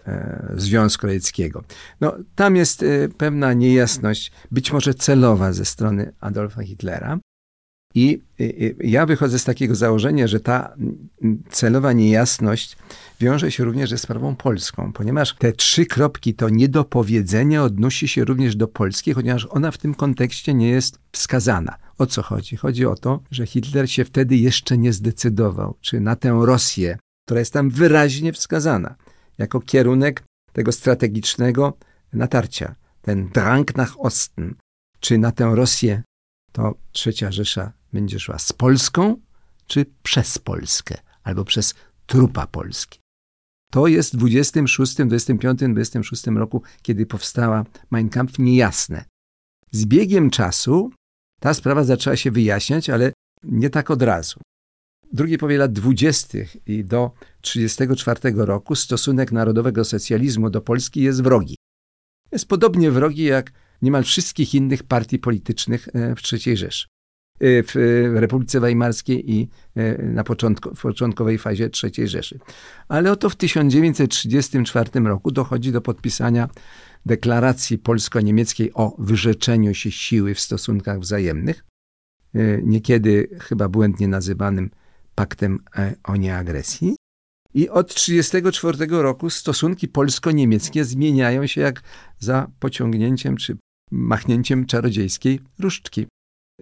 Związku 0.57 1.07
Radzieckiego. 1.07 1.65
No, 2.01 2.17
tam 2.35 2.57
jest 2.57 2.85
pewna 3.19 3.53
niejasność, 3.53 4.33
być 4.51 4.73
może 4.73 4.95
celowa 4.95 5.53
ze 5.53 5.65
strony 5.65 6.13
Adolfa 6.21 6.63
Hitlera. 6.63 7.19
I 7.95 8.23
ja 8.81 9.07
wychodzę 9.07 9.39
z 9.39 9.45
takiego 9.45 9.75
założenia, 9.75 10.27
że 10.27 10.41
ta 10.41 10.77
celowa 11.51 11.93
niejasność 11.93 12.77
wiąże 13.21 13.51
się 13.51 13.65
również 13.65 13.91
ze 13.91 13.99
sprawą 13.99 14.37
polską, 14.37 14.93
ponieważ 14.93 15.35
te 15.35 15.53
trzy 15.53 15.87
kropki 15.87 16.35
to 16.35 16.49
niedopowiedzenie 16.49 17.63
odnosi 17.63 18.09
się 18.09 18.25
również 18.25 18.57
do 18.57 18.69
Polski, 18.69 19.13
chociaż 19.13 19.47
ona 19.51 19.71
w 19.71 19.79
tym 19.79 19.95
kontekście 19.95 20.55
nie 20.55 20.69
jest 20.69 20.99
wskazana. 21.13 21.77
O 21.99 22.07
co 22.07 22.23
chodzi? 22.23 22.57
Chodzi 22.57 22.87
o 22.87 22.95
to, 22.95 23.23
że 23.31 23.47
Hitler 23.47 23.91
się 23.91 24.05
wtedy 24.05 24.37
jeszcze 24.37 24.79
nie 24.79 24.93
zdecydował, 24.93 25.77
czy 25.81 26.01
na 26.01 26.17
tę 26.17 26.41
Rosję, 26.43 26.99
która 27.27 27.41
jest 27.41 27.53
tam 27.53 27.71
wyraźnie 27.71 28.33
wskazana, 28.33 28.95
jako 29.39 29.61
kierunek 29.61 30.25
tego 30.53 30.73
strategicznego 30.73 31.79
natarcia, 32.13 32.75
ten 33.03 33.29
Drang 33.29 33.77
nach 33.77 34.01
Osten, 34.01 34.55
czy 35.01 35.19
na 35.19 35.33
tę 35.33 35.51
Rosję 35.55 36.03
to 36.53 36.75
trzecia 36.93 37.33
Rzesza 37.33 37.78
będzie 37.93 38.21
szła 38.21 38.39
z 38.39 38.53
Polską, 38.53 39.17
czy 39.67 39.87
przez 40.03 40.39
Polskę, 40.39 40.95
albo 41.23 41.45
przez 41.45 41.75
trupa 42.07 42.47
Polski. 42.47 43.01
To 43.71 43.87
jest 43.87 44.15
w 44.15 44.17
26, 44.17 44.97
25, 44.97 45.61
26 45.61 46.27
roku, 46.27 46.63
kiedy 46.83 47.07
powstała 47.07 47.65
Mein 47.91 48.09
Kampf, 48.09 48.39
niejasne. 48.39 49.05
Z 49.73 49.87
biegiem 49.87 50.31
czasu 50.31 50.91
ta 51.41 51.55
sprawa 51.55 51.85
zaczęła 51.85 52.17
się 52.17 52.31
wyjaśniać, 52.31 52.91
ale 52.91 53.13
nie 53.43 53.71
tak 53.71 53.91
od 53.91 54.03
razu. 54.03 54.41
W 55.13 55.17
drugiej 55.17 55.39
połowie 55.39 55.59
lat 55.59 55.73
20. 55.73 56.39
i 56.67 56.85
do 56.85 57.11
1934 57.41 58.45
roku 58.45 58.75
stosunek 58.75 59.33
narodowego 59.33 59.85
socjalizmu 59.85 60.51
do 60.51 60.61
Polski 60.61 61.03
jest 61.03 61.23
wrogi. 61.23 61.57
Jest 62.33 62.49
podobnie 62.49 62.91
wrogi 62.91 63.25
jak 63.25 63.53
niemal 63.83 64.05
wszystkich 64.05 64.55
innych 64.55 64.83
partii 64.83 65.19
politycznych 65.19 65.89
e, 65.89 66.15
w 66.15 66.21
III 66.33 66.57
Rzeszy. 66.57 66.87
E, 67.41 67.63
w 67.63 68.13
Republice 68.15 68.61
Weimarskiej 68.61 69.33
i 69.33 69.49
e, 69.77 70.03
na 70.03 70.25
początku, 70.25 70.75
w 70.75 70.83
początkowej 70.83 71.39
fazie 71.39 71.71
III 71.83 72.09
Rzeszy. 72.09 72.39
Ale 72.89 73.13
oto 73.13 73.31
w 73.31 73.37
1934 73.37 75.01
roku 75.01 75.31
dochodzi 75.31 75.73
do 75.73 75.81
podpisania 75.81 76.49
deklaracji 77.07 77.79
polsko-niemieckiej 77.79 78.71
o 78.75 78.97
wyrzeczeniu 78.99 79.75
się 79.75 79.91
siły 79.91 80.35
w 80.35 80.41
stosunkach 80.41 81.01
wzajemnych, 81.01 81.65
niekiedy 82.63 83.29
chyba 83.41 83.69
błędnie 83.69 84.09
nazywanym 84.09 84.71
paktem 85.15 85.59
o 86.05 86.17
nieagresji. 86.17 86.97
I 87.55 87.69
od 87.69 87.95
1934 87.95 89.03
roku 89.03 89.31
stosunki 89.31 89.89
polsko-niemieckie 89.89 90.85
zmieniają 90.85 91.47
się 91.47 91.61
jak 91.61 91.83
za 92.19 92.51
pociągnięciem 92.61 93.37
czy 93.37 93.57
machnięciem 93.91 94.67
czarodziejskiej 94.67 95.41
różdżki. 95.59 96.07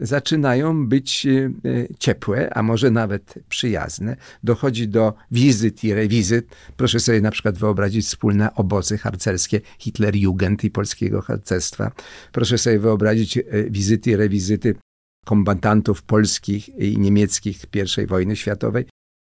Zaczynają 0.01 0.89
być 0.89 1.27
e, 1.27 1.51
ciepłe, 1.99 2.55
a 2.55 2.63
może 2.63 2.91
nawet 2.91 3.35
przyjazne. 3.49 4.17
Dochodzi 4.43 4.89
do 4.89 5.15
wizyt 5.31 5.85
i 5.85 5.95
rewizyt. 5.95 6.57
Proszę 6.77 7.01
sobie 7.01 7.21
na 7.21 7.31
przykład 7.31 7.59
wyobrazić 7.59 8.07
wspólne 8.07 8.55
obozy 8.55 8.99
harcerskie 8.99 9.61
Hitlerjugend 9.79 10.65
i 10.65 10.71
polskiego 10.71 11.23
harcerstwa. 11.23 11.93
Proszę 12.33 12.59
sobie 12.59 12.79
wyobrazić 12.79 13.39
e, 13.39 13.43
wizyty 13.71 14.11
i 14.11 14.17
rewizyty 14.17 14.75
kombatantów 15.25 16.03
polskich 16.03 16.69
i 16.69 16.99
niemieckich 16.99 17.65
I 18.03 18.07
wojny 18.07 18.37
światowej, 18.37 18.85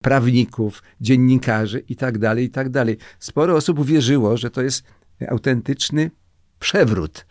prawników, 0.04 0.84
dziennikarzy 1.02 1.80
itd., 1.80 2.20
tak 2.20 2.40
itd. 2.40 2.86
Tak 2.86 2.96
Sporo 3.20 3.56
osób 3.56 3.80
uwierzyło, 3.80 4.38
że 4.38 4.52
to 4.52 4.62
jest 4.62 4.84
autentyczny 5.30 6.12
przewrót 6.60 7.26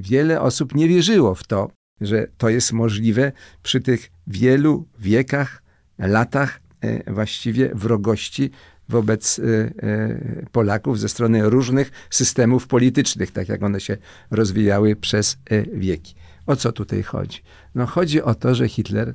wiele 0.00 0.40
osób 0.40 0.74
nie 0.74 0.88
wierzyło 0.88 1.34
w 1.34 1.44
to, 1.44 1.70
że 2.00 2.26
to 2.38 2.48
jest 2.48 2.72
możliwe 2.72 3.32
przy 3.62 3.80
tych 3.80 4.10
wielu 4.26 4.88
wiekach, 4.98 5.62
latach 5.98 6.60
e, 6.80 7.12
właściwie 7.12 7.70
wrogości 7.74 8.50
wobec 8.88 9.38
e, 9.38 9.42
e, 9.42 10.46
Polaków 10.52 11.00
ze 11.00 11.08
strony 11.08 11.50
różnych 11.50 11.90
systemów 12.10 12.66
politycznych, 12.66 13.30
tak 13.30 13.48
jak 13.48 13.62
one 13.62 13.80
się 13.80 13.96
rozwijały 14.30 14.96
przez 14.96 15.38
wieki. 15.74 16.14
O 16.46 16.56
co 16.56 16.72
tutaj 16.72 17.02
chodzi? 17.02 17.42
No 17.74 17.86
chodzi 17.86 18.22
o 18.22 18.34
to, 18.34 18.54
że 18.54 18.68
Hitler 18.68 19.14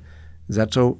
zaczął 0.49 0.99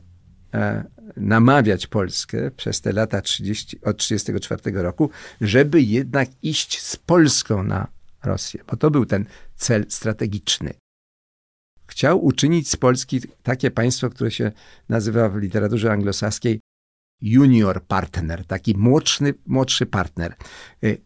namawiać 1.18 1.88
Polskę 1.88 2.52
przez 2.52 2.82
te 2.82 2.92
lata 2.92 3.22
30, 3.22 3.78
od 3.82 3.98
1934 3.98 4.84
roku, 4.84 5.10
żeby 5.42 5.82
jednak 5.82 6.30
iść 6.42 6.82
z 6.82 6.96
Polską 6.96 7.64
na 7.64 7.88
Rosję, 8.24 8.64
bo 8.68 8.78
to 8.78 8.92
był 8.92 9.06
ten 9.06 9.26
cel 9.56 9.86
strategiczny. 9.90 10.81
Chciał 11.92 12.26
uczynić 12.26 12.70
z 12.70 12.76
Polski 12.76 13.22
takie 13.44 13.72
państwo, 13.72 14.10
które 14.10 14.32
się 14.32 14.52
nazywa 14.90 15.30
w 15.30 15.38
literaturze 15.38 15.92
anglosaskiej 15.92 16.60
junior 17.22 17.84
partner, 17.84 18.46
taki 18.46 18.78
młodszy, 18.78 19.34
młodszy 19.46 19.86
partner. 19.86 20.36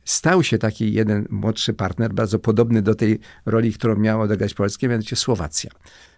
Stał 0.06 0.44
się 0.44 0.58
taki 0.58 0.94
jeden 0.94 1.28
młodszy 1.30 1.74
partner, 1.74 2.14
bardzo 2.14 2.40
podobny 2.40 2.82
do 2.82 2.96
tej 2.96 3.20
roli, 3.46 3.74
którą 3.74 3.96
miało 3.96 4.24
odegrać 4.24 4.54
Polskie, 4.54 4.88
mianowicie 4.88 5.16
Słowacja. 5.16 5.72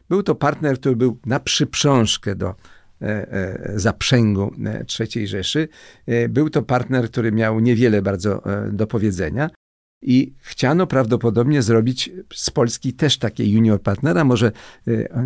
Był 0.09 0.23
to 0.23 0.35
partner, 0.35 0.79
który 0.79 0.95
był 0.95 1.19
na 1.25 1.39
przyprzążkę 1.39 2.35
do 2.35 2.55
E, 3.01 3.31
e, 3.31 3.79
zaprzęgu 3.79 4.53
e, 4.65 4.85
III 4.99 5.27
Rzeszy. 5.27 5.67
Był 6.29 6.49
to 6.49 6.61
partner, 6.61 7.11
który 7.11 7.31
miał 7.31 7.59
niewiele 7.59 8.01
bardzo 8.01 8.43
do 8.71 8.87
powiedzenia. 8.87 9.49
I 10.01 10.33
chciano 10.39 10.87
prawdopodobnie 10.87 11.61
zrobić 11.61 12.09
z 12.33 12.49
Polski 12.49 12.93
też 12.93 13.17
takie 13.17 13.45
junior 13.45 13.81
partnera, 13.81 14.23
może 14.23 14.51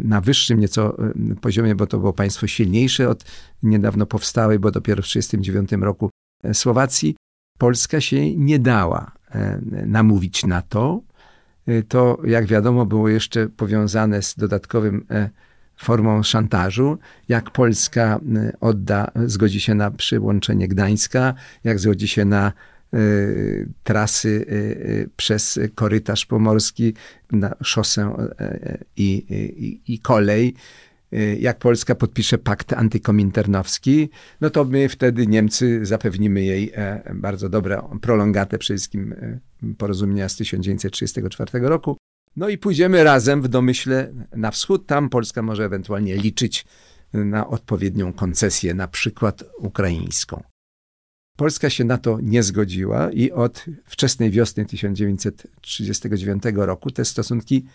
na 0.03 0.21
wyższym 0.21 0.59
nieco 0.59 0.97
poziomie, 1.41 1.75
bo 1.75 1.87
to 1.87 1.99
było 1.99 2.13
państwo 2.13 2.47
silniejsze 2.47 3.09
od 3.09 3.25
niedawno 3.63 4.05
powstałej, 4.05 4.59
bo 4.59 4.71
dopiero 4.71 5.03
w 5.03 5.05
1939 5.05 5.83
roku 5.85 6.09
Słowacji. 6.53 7.15
Polska 7.57 8.01
się 8.01 8.35
nie 8.35 8.59
dała 8.59 9.11
namówić 9.85 10.45
na 10.45 10.61
to. 10.61 11.01
To, 11.87 12.17
jak 12.25 12.45
wiadomo, 12.45 12.85
było 12.85 13.09
jeszcze 13.09 13.49
powiązane 13.49 14.21
z 14.21 14.35
dodatkowym 14.35 15.05
formą 15.81 16.23
szantażu, 16.23 16.97
jak 17.29 17.51
Polska 17.51 18.19
y, 18.35 18.59
odda, 18.59 19.11
zgodzi 19.25 19.59
się 19.59 19.75
na 19.75 19.91
przyłączenie 19.91 20.67
Gdańska, 20.67 21.33
jak 21.63 21.79
zgodzi 21.79 22.07
się 22.07 22.25
na 22.25 22.47
y, 22.47 22.51
trasy 23.83 24.29
y, 24.29 25.09
przez 25.17 25.59
korytarz 25.75 26.25
pomorski, 26.25 26.93
na 27.31 27.55
szosę 27.63 28.15
i, 28.97 29.25
i, 29.57 29.93
i 29.93 29.99
kolej, 29.99 30.53
jak 31.39 31.59
Polska 31.59 31.95
podpisze 31.95 32.37
pakt 32.37 32.73
antykominternowski, 32.73 34.09
no 34.41 34.49
to 34.49 34.65
my 34.65 34.89
wtedy 34.89 35.27
Niemcy 35.27 35.85
zapewnimy 35.85 36.43
jej 36.43 36.71
e, 36.75 37.13
bardzo 37.15 37.49
dobrą 37.49 37.99
prolongatę 38.01 38.57
przede 38.57 38.77
wszystkim 38.77 39.15
porozumienia 39.77 40.29
z 40.29 40.35
1934 40.35 41.59
roku. 41.59 41.97
No 42.35 42.49
i 42.49 42.57
pójdziemy 42.57 43.03
razem 43.03 43.41
w 43.41 43.47
domyśle 43.47 44.13
na 44.35 44.51
wschód. 44.51 44.87
Tam 44.87 45.09
Polska 45.09 45.41
może 45.41 45.65
ewentualnie 45.65 46.15
liczyć 46.15 46.65
na 47.13 47.47
odpowiednią 47.47 48.13
koncesję, 48.13 48.73
na 48.73 48.87
przykład 48.87 49.43
ukraińską. 49.57 50.43
Polska 51.37 51.69
się 51.69 51.83
na 51.83 51.97
to 51.97 52.17
nie 52.21 52.43
zgodziła 52.43 53.11
i 53.11 53.31
od 53.31 53.65
wczesnej 53.85 54.31
wiosny 54.31 54.65
1939 54.65 56.43
roku 56.55 56.91
te 56.91 57.05
stosunki 57.05 57.65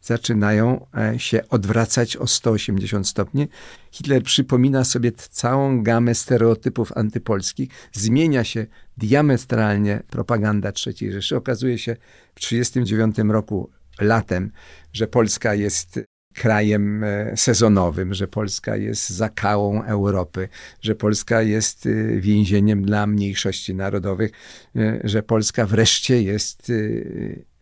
zaczynają 0.00 0.86
e, 0.96 1.18
się 1.18 1.48
odwracać 1.48 2.16
o 2.16 2.26
180 2.26 3.08
stopni. 3.08 3.48
Hitler 3.92 4.22
przypomina 4.22 4.84
sobie 4.84 5.12
całą 5.12 5.82
gamę 5.82 6.14
stereotypów 6.14 6.92
antypolskich, 6.96 7.68
zmienia 7.92 8.44
się 8.44 8.66
diametralnie 8.96 10.02
propaganda 10.10 10.72
III 10.86 11.12
Rzeszy. 11.12 11.36
Okazuje 11.36 11.78
się 11.78 11.96
w 12.34 12.40
1939 12.40 13.32
roku 13.32 13.70
latem, 14.00 14.52
że 14.92 15.06
Polska 15.06 15.54
jest 15.54 16.00
krajem 16.38 17.04
e, 17.04 17.36
sezonowym, 17.36 18.14
że 18.14 18.28
Polska 18.28 18.76
jest 18.76 19.08
zakałą 19.08 19.82
Europy, 19.82 20.48
że 20.80 20.94
Polska 20.94 21.42
jest 21.42 21.86
e, 21.86 22.20
więzieniem 22.20 22.82
dla 22.82 23.06
mniejszości 23.06 23.74
narodowych, 23.74 24.30
e, 24.76 25.00
że 25.04 25.22
Polska 25.22 25.66
wreszcie 25.66 26.22
jest 26.22 26.72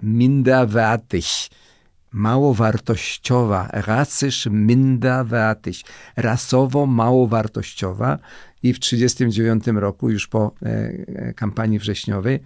minderwertig, 0.03 1.25
małowartościowa, 2.13 3.69
rasysz 3.73 4.49
minderwertig, 4.51 5.77
rasowo 6.17 6.87
małowartościowa 6.87 8.19
i 8.63 8.73
w 8.73 8.79
1939 8.79 9.81
roku, 9.81 10.11
już 10.11 10.27
po 10.27 10.55
kampanii 11.37 11.79
wrześniowej, 11.79 12.41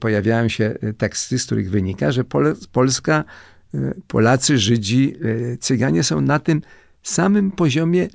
pojawiają 0.00 0.48
się 0.48 0.74
teksty, 0.98 1.38
z 1.38 1.46
których 1.46 1.70
wynika, 1.70 2.12
że 2.12 2.24
Polska, 2.72 3.24
Polacy, 4.06 4.58
Żydzi, 4.58 5.14
Cyganie 5.60 6.02
są 6.02 6.20
na 6.20 6.38
tym 6.38 6.62
samym 7.02 7.50
poziomie 7.50 8.08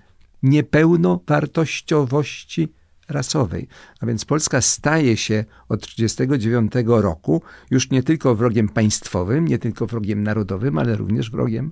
niepełnowartościowości 0.44 2.74
rasowej. 3.10 3.68
A 4.00 4.06
więc 4.06 4.26
Polska 4.26 4.62
staje 4.62 5.18
się 5.18 5.46
od 5.70 5.82
1939 5.82 7.04
roku 7.04 7.42
już 7.72 7.92
nie 7.92 8.04
tylko 8.04 8.36
wrogiem 8.36 8.70
państwowym, 8.70 9.48
nie 9.48 9.60
tylko 9.60 9.86
wrogiem 9.86 10.24
narodowym, 10.24 10.78
ale 10.78 10.96
również 10.96 11.32
wrogiem 11.32 11.72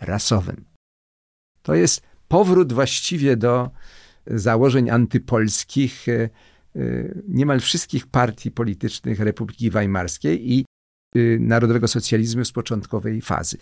rasowym. 0.00 0.64
To 1.62 1.74
jest 1.74 2.02
powrót 2.28 2.72
właściwie 2.72 3.36
do 3.36 3.70
założeń 4.26 4.90
antypolskich 4.90 6.06
Y, 6.76 7.22
niemal 7.28 7.60
wszystkich 7.60 8.06
partii 8.06 8.50
politycznych 8.50 9.20
Republiki 9.20 9.70
Weimarskiej 9.70 10.52
i 10.52 10.64
narodowego 11.40 11.88
socjalizmu 11.88 12.44
z 12.44 12.52
początkowej 12.52 13.22
fazy. 13.22 13.56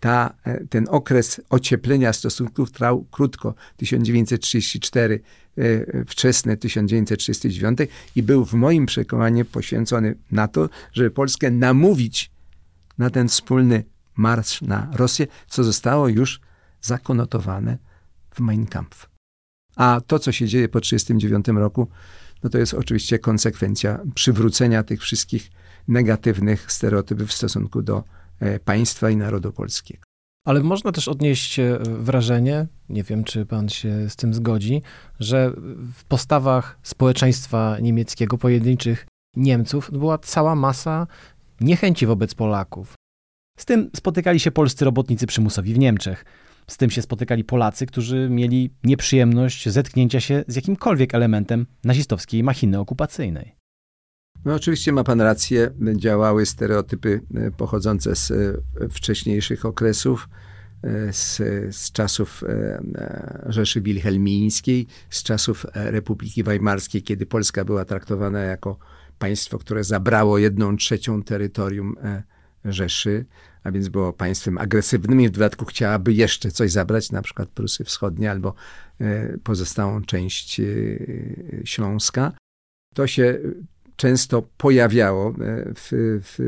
Ta, 0.00 0.34
e, 0.44 0.66
ten 0.66 0.86
okres 0.90 1.40
ocieplenia 1.50 2.12
stosunków 2.12 2.70
trwał 2.72 3.06
krótko, 3.10 3.54
1934, 3.76 5.20
e, 5.58 6.04
wczesne 6.04 6.56
1939 6.56 7.78
i 8.16 8.22
był 8.22 8.44
w 8.44 8.54
moim 8.54 8.86
przekonaniu 8.86 9.44
poświęcony 9.44 10.14
na 10.30 10.48
to, 10.48 10.68
żeby 10.92 11.10
Polskę 11.10 11.50
namówić 11.50 12.30
na 12.98 13.10
ten 13.10 13.28
wspólny 13.28 13.84
marsz 14.16 14.62
na 14.62 14.90
Rosję, 14.94 15.26
co 15.48 15.64
zostało 15.64 16.08
już 16.08 16.40
zakonotowane 16.80 17.78
w 18.34 18.40
Mein 18.40 18.66
Kampf. 18.66 19.10
A 19.76 20.00
to, 20.06 20.18
co 20.18 20.32
się 20.32 20.46
dzieje 20.46 20.68
po 20.68 20.80
1939 20.80 21.60
roku, 21.60 21.88
no 22.42 22.50
to 22.50 22.58
jest 22.58 22.74
oczywiście 22.74 23.18
konsekwencja 23.18 23.98
przywrócenia 24.14 24.82
tych 24.82 25.00
wszystkich 25.00 25.50
negatywnych 25.88 26.72
stereotypów 26.72 27.28
w 27.28 27.32
stosunku 27.32 27.82
do 27.82 28.04
e, 28.40 28.60
państwa 28.60 29.10
i 29.10 29.16
narodu 29.16 29.52
polskiego. 29.52 30.02
Ale 30.46 30.62
można 30.62 30.92
też 30.92 31.08
odnieść 31.08 31.58
e, 31.58 31.78
wrażenie, 31.82 32.66
nie 32.88 33.02
wiem 33.02 33.24
czy 33.24 33.46
pan 33.46 33.68
się 33.68 34.10
z 34.10 34.16
tym 34.16 34.34
zgodzi, 34.34 34.82
że 35.20 35.52
w 35.94 36.04
postawach 36.04 36.78
społeczeństwa 36.82 37.76
niemieckiego, 37.80 38.38
pojedynczych 38.38 39.06
Niemców, 39.36 39.90
była 39.92 40.18
cała 40.18 40.54
masa 40.54 41.06
niechęci 41.60 42.06
wobec 42.06 42.34
Polaków. 42.34 42.94
Z 43.58 43.64
tym 43.64 43.90
spotykali 43.96 44.40
się 44.40 44.50
polscy 44.50 44.84
robotnicy 44.84 45.26
przymusowi 45.26 45.74
w 45.74 45.78
Niemczech. 45.78 46.24
Z 46.66 46.76
tym 46.76 46.90
się 46.90 47.02
spotykali 47.02 47.44
Polacy, 47.44 47.86
którzy 47.86 48.28
mieli 48.30 48.70
nieprzyjemność 48.84 49.68
zetknięcia 49.68 50.20
się 50.20 50.44
z 50.48 50.56
jakimkolwiek 50.56 51.14
elementem 51.14 51.66
nazistowskiej 51.84 52.42
machiny 52.42 52.78
okupacyjnej. 52.78 53.59
No 54.44 54.54
oczywiście 54.54 54.92
ma 54.92 55.04
pan 55.04 55.20
rację, 55.20 55.70
działały 55.96 56.46
stereotypy 56.46 57.20
e, 57.34 57.50
pochodzące 57.50 58.16
z 58.16 58.30
e, 58.30 58.88
wcześniejszych 58.88 59.64
okresów, 59.64 60.28
e, 60.82 61.12
z, 61.12 61.36
z 61.76 61.92
czasów 61.92 62.44
Rzeszy 63.46 63.80
Wilhelmińskiej, 63.80 64.86
z 65.10 65.22
czasów 65.22 65.66
Republiki 65.74 66.42
Weimarskiej, 66.42 67.02
kiedy 67.02 67.26
Polska 67.26 67.64
była 67.64 67.84
traktowana 67.84 68.40
jako 68.40 68.78
państwo, 69.18 69.58
które 69.58 69.84
zabrało 69.84 70.38
jedną 70.38 70.76
trzecią 70.76 71.22
terytorium 71.22 71.96
Rzeszy 72.64 73.24
a 73.64 73.70
więc 73.70 73.88
było 73.88 74.12
państwem 74.12 74.58
agresywnym 74.58 75.20
i 75.20 75.28
w 75.28 75.30
dodatku 75.30 75.64
chciałaby 75.64 76.12
jeszcze 76.12 76.50
coś 76.50 76.70
zabrać, 76.70 77.12
na 77.12 77.22
przykład 77.22 77.48
Prusy 77.48 77.84
Wschodnie 77.84 78.30
albo 78.30 78.54
pozostałą 79.44 80.02
część 80.02 80.60
Śląska. 81.64 82.32
To 82.94 83.06
się 83.06 83.38
często 84.00 84.42
pojawiało 84.42 85.28
e, 85.28 85.34
w, 85.74 85.88
w, 86.22 86.38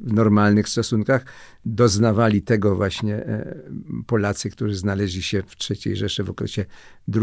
normalnych 0.00 0.68
stosunkach. 0.68 1.24
Doznawali 1.64 2.42
tego 2.42 2.76
właśnie 2.76 3.24
Polacy, 4.06 4.50
którzy 4.50 4.74
znaleźli 4.74 5.22
się 5.22 5.42
w 5.42 5.56
III 5.70 5.96
Rzeszy 5.96 6.24
w 6.24 6.30
okresie 6.30 6.64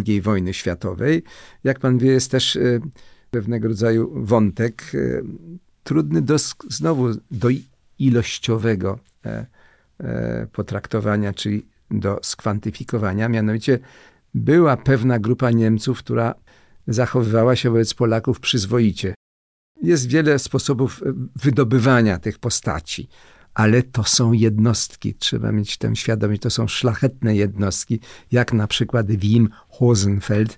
II 0.07 0.21
wojny 0.21 0.53
światowej. 0.53 1.23
Jak 1.63 1.79
pan 1.79 1.97
wie, 1.97 2.11
jest 2.11 2.31
też 2.31 2.59
pewnego 3.31 3.67
rodzaju 3.67 4.25
wątek 4.25 4.91
trudny 5.83 6.21
do, 6.21 6.35
znowu 6.69 7.09
do 7.31 7.49
ilościowego 7.99 8.99
E, 9.25 9.45
e, 9.99 10.47
potraktowania, 10.51 11.33
czyli 11.33 11.65
do 11.91 12.19
skwantyfikowania. 12.21 13.29
Mianowicie 13.29 13.79
była 14.33 14.77
pewna 14.77 15.19
grupa 15.19 15.51
Niemców, 15.51 15.99
która 15.99 16.35
zachowywała 16.87 17.55
się 17.55 17.69
wobec 17.69 17.93
Polaków 17.93 18.39
przyzwoicie. 18.39 19.13
Jest 19.83 20.07
wiele 20.07 20.39
sposobów 20.39 21.03
e, 21.05 21.13
wydobywania 21.35 22.19
tych 22.19 22.39
postaci, 22.39 23.09
ale 23.53 23.83
to 23.83 24.03
są 24.03 24.31
jednostki. 24.31 25.13
Trzeba 25.13 25.51
mieć 25.51 25.77
tę 25.77 25.95
świadomość, 25.95 26.41
to 26.41 26.49
są 26.49 26.67
szlachetne 26.67 27.35
jednostki, 27.35 27.99
jak 28.31 28.53
na 28.53 28.67
przykład 28.67 29.11
Wim 29.11 29.49
Hosenfeld, 29.69 30.57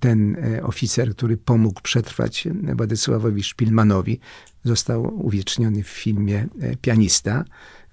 ten 0.00 0.36
oficer, 0.62 1.14
który 1.14 1.36
pomógł 1.36 1.80
przetrwać 1.80 2.48
Władysławowi 2.76 3.42
Szpilmanowi, 3.42 4.20
został 4.64 5.26
uwieczniony 5.26 5.82
w 5.82 5.88
filmie 5.88 6.48
Pianista. 6.80 7.44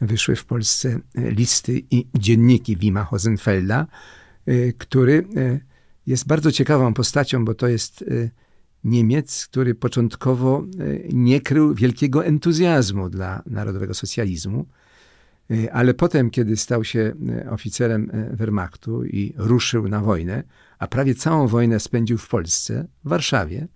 Wyszły 0.01 0.35
w 0.35 0.45
Polsce 0.45 0.99
e, 1.15 1.31
listy 1.31 1.81
i 1.91 2.07
dzienniki 2.15 2.77
Wima 2.77 3.03
Hosenfelda, 3.03 3.87
e, 4.45 4.73
który 4.73 5.27
e, 5.35 5.59
jest 6.07 6.27
bardzo 6.27 6.51
ciekawą 6.51 6.93
postacią, 6.93 7.45
bo 7.45 7.53
to 7.53 7.67
jest 7.67 8.05
Niemiec, 8.87 9.47
który 9.47 9.75
początkowo 9.75 10.65
y, 10.81 11.09
nie 11.13 11.41
krył 11.41 11.73
wielkiego 11.73 12.25
entuzjazmu 12.25 13.09
dla 13.09 13.43
narodowego 13.45 13.93
socjalizmu, 13.93 14.65
y, 15.51 15.73
ale 15.73 15.93
potem, 15.93 16.29
kiedy 16.29 16.57
stał 16.57 16.83
się 16.83 17.13
oficerem 17.49 18.11
Wehrmachtu 18.31 19.05
i 19.05 19.33
ruszył 19.37 19.87
na 19.87 20.01
wojnę, 20.01 20.43
a 20.79 20.87
prawie 20.87 21.15
całą 21.15 21.47
wojnę 21.47 21.79
spędził 21.79 22.17
w 22.17 22.27
Polsce, 22.27 22.87
w 23.05 23.09
Warszawie, 23.09 23.67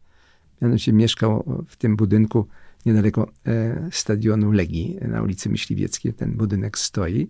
mianowicie 0.61 0.93
mieszkał 0.93 1.63
w 1.67 1.75
tym 1.75 1.95
budynku 1.95 2.47
niedaleko 2.85 3.31
stadionu 3.91 4.51
Legii 4.51 4.97
na 5.01 5.21
ulicy 5.21 5.49
Myśliwieckiej, 5.49 6.13
ten 6.13 6.31
budynek 6.31 6.77
stoi, 6.77 7.27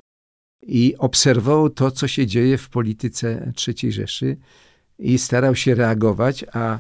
i 0.62 0.96
obserwował 0.98 1.70
to, 1.70 1.92
co 1.92 2.08
się 2.08 2.28
dzieje 2.28 2.58
w 2.58 2.70
polityce 2.70 3.54
III 3.68 3.92
Rzeszy 3.92 4.38
i 5.00 5.18
starał 5.18 5.56
się 5.56 5.76
reagować, 5.76 6.46
a 6.54 6.80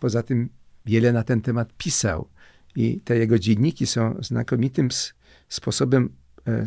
poza 0.00 0.22
tym 0.22 0.48
wiele 0.86 1.12
na 1.12 1.22
ten 1.22 1.40
temat 1.40 1.72
pisał. 1.76 2.28
I 2.76 3.00
te 3.00 3.18
jego 3.18 3.38
dzienniki 3.38 3.86
są 3.86 4.16
znakomitym 4.20 4.88
sposobem 5.48 6.12
e, 6.46 6.50
e, 6.52 6.66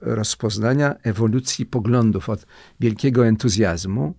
rozpoznania 0.00 0.94
ewolucji 1.02 1.66
poglądów 1.66 2.28
od 2.28 2.46
wielkiego 2.80 3.26
entuzjazmu 3.26 4.14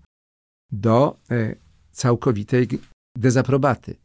do 0.72 1.20
e, 1.32 1.56
całkowitej 1.92 2.68
dezaprobaty 3.16 3.96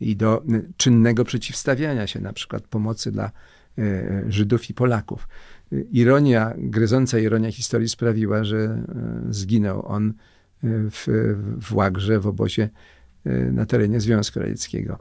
i 0.00 0.16
do 0.16 0.42
czynnego 0.76 1.24
przeciwstawiania 1.24 2.06
się, 2.06 2.20
na 2.20 2.32
przykład 2.32 2.62
pomocy 2.62 3.12
dla 3.12 3.30
Żydów 4.28 4.70
i 4.70 4.74
Polaków. 4.74 5.28
Ironia, 5.90 6.54
gryząca 6.56 7.18
ironia 7.18 7.52
historii 7.52 7.88
sprawiła, 7.88 8.44
że 8.44 8.84
zginął 9.30 9.86
on 9.86 10.14
w, 10.62 11.34
w 11.60 11.74
Łagrze, 11.74 12.20
w 12.20 12.26
obozie 12.26 12.70
na 13.52 13.66
terenie 13.66 14.00
Związku 14.00 14.40
Radzieckiego. 14.40 14.98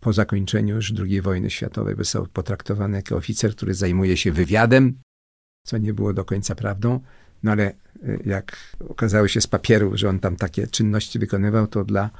Po 0.00 0.12
zakończeniu 0.12 0.74
już 0.74 0.92
II 0.98 1.20
wojny 1.20 1.50
światowej 1.50 1.94
został 1.98 2.26
potraktowany 2.26 2.96
jako 2.96 3.16
oficer, 3.16 3.56
który 3.56 3.74
zajmuje 3.74 4.16
się 4.16 4.32
wywiadem, 4.32 4.98
co 5.66 5.78
nie 5.78 5.94
było 5.94 6.12
do 6.12 6.24
końca 6.24 6.54
prawdą, 6.54 7.00
no 7.42 7.52
ale 7.52 7.64
e, 7.64 7.74
jak 8.24 8.56
okazało 8.88 9.28
się 9.28 9.40
z 9.40 9.46
papieru, 9.46 9.96
że 9.96 10.08
on 10.08 10.18
tam 10.18 10.36
takie 10.36 10.66
czynności 10.66 11.18
wykonywał, 11.18 11.66
to 11.66 11.84
dla 11.84 12.10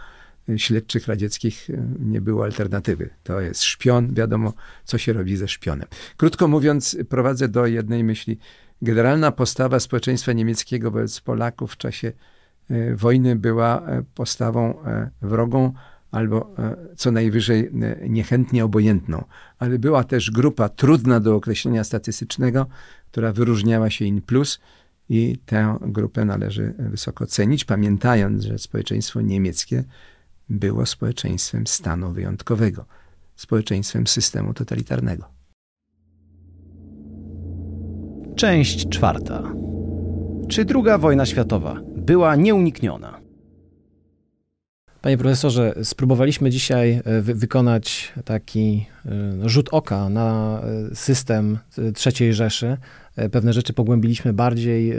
e, 0.49 0.59
śledczych 0.59 1.07
radzieckich 1.07 1.69
nie 1.99 2.21
było 2.21 2.45
alternatywy. 2.45 3.11
To 3.23 3.41
jest 3.41 3.63
szpion, 3.63 4.15
wiadomo, 4.15 4.53
co 4.85 4.99
się 4.99 5.13
robi 5.13 5.37
ze 5.37 5.49
szpionem. 5.49 5.89
Krótko 6.17 6.49
mówiąc, 6.49 6.97
prowadzę 7.09 7.49
do 7.49 7.67
jednej 7.67 8.05
myśli. 8.05 8.39
Generalna 8.83 9.33
postawa 9.33 9.81
społeczeństwa 9.81 10.33
niemieckiego 10.33 10.91
wobec 10.91 11.21
Polaków 11.21 11.73
w 11.73 11.77
czasie 11.77 12.13
wojny 12.97 13.37
była 13.37 13.87
e, 13.87 14.03
postawą 14.15 14.85
e, 14.85 15.11
wrogą 15.23 15.73
albo 16.11 16.55
co 16.97 17.11
najwyżej 17.11 17.71
niechętnie 18.09 18.65
obojętną, 18.65 19.25
ale 19.59 19.79
była 19.79 20.05
też 20.05 20.31
grupa 20.31 20.69
trudna 20.69 21.21
do 21.21 21.35
określenia 21.35 21.85
statystycznego, 21.85 22.67
która 23.11 23.33
wyróżniała 23.33 23.91
się 23.91 24.05
in 24.05 24.23
plus 24.23 24.61
i 25.09 25.39
tę 25.47 25.79
grupę 25.81 26.25
należy 26.25 26.75
wysoko 26.79 27.27
cenić, 27.27 27.65
pamiętając, 27.65 28.43
że 28.43 28.59
społeczeństwo 28.59 29.21
niemieckie 29.21 29.85
było 30.49 30.87
społeczeństwem 30.87 31.67
stanu 31.67 32.13
wyjątkowego, 32.13 32.85
społeczeństwem 33.37 34.07
systemu 34.07 34.55
totalitarnego. 34.55 35.25
Część 38.37 38.89
czwarta. 38.89 39.53
Czy 40.49 40.65
druga 40.65 40.99
wojna 40.99 41.27
światowa 41.27 41.81
była 42.07 42.37
nieunikniona. 42.37 43.21
Panie 45.01 45.19
profesorze, 45.19 45.75
spróbowaliśmy 45.83 46.51
dzisiaj 46.51 47.03
e, 47.05 47.21
wy 47.21 47.35
wykonać 47.35 48.13
taki 48.25 48.87
e, 49.07 49.49
rzut 49.49 49.69
oka 49.73 50.09
na 50.09 50.61
e, 50.91 50.95
system 50.95 51.59
III 52.07 52.35
Rzeszy. 52.35 52.77
Pewne 53.33 53.53
rzeczy 53.53 53.73
pogłębiliśmy 53.73 54.33
bardziej, 54.33 54.93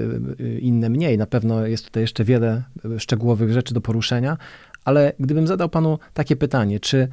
inne 0.60 0.90
mniej. 0.90 1.18
Na 1.18 1.26
pewno 1.26 1.68
jest 1.68 1.86
tutaj 1.86 2.04
jeszcze 2.04 2.24
wiele 2.24 2.64
szczegółowych 2.98 3.54
rzeczy 3.54 3.74
do 3.74 3.82
poruszenia, 3.82 4.38
ale 4.86 5.14
gdybym 5.20 5.48
zadał 5.48 5.70
panu 5.70 6.00
takie 6.14 6.36
pytanie, 6.36 6.80
czy 6.80 7.08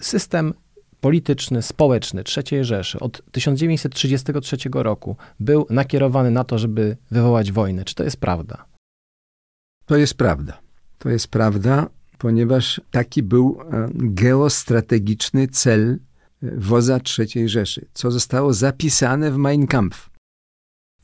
system 0.00 0.54
polityczny, 1.00 1.62
społeczny 1.62 2.22
III 2.36 2.64
Rzeszy 2.64 3.00
od 3.00 3.22
1933 3.32 4.56
roku 4.72 5.16
był 5.40 5.66
nakierowany 5.70 6.30
na 6.30 6.44
to, 6.44 6.58
żeby 6.58 6.96
wywołać 7.10 7.52
wojnę, 7.52 7.84
czy 7.84 7.94
to 7.94 8.04
jest 8.04 8.16
prawda? 8.16 8.75
To 9.86 9.96
jest 9.96 10.14
prawda. 10.14 10.58
To 10.98 11.08
jest 11.08 11.28
prawda, 11.28 11.86
ponieważ 12.18 12.80
taki 12.90 13.22
był 13.22 13.58
e, 13.60 13.88
geostrategiczny 13.94 15.48
cel 15.48 15.98
e, 16.42 16.50
woza 16.56 17.00
III 17.18 17.48
Rzeszy, 17.48 17.86
co 17.92 18.10
zostało 18.10 18.52
zapisane 18.52 19.30
w 19.30 19.36
Mein 19.36 19.66
Kampf. 19.66 20.10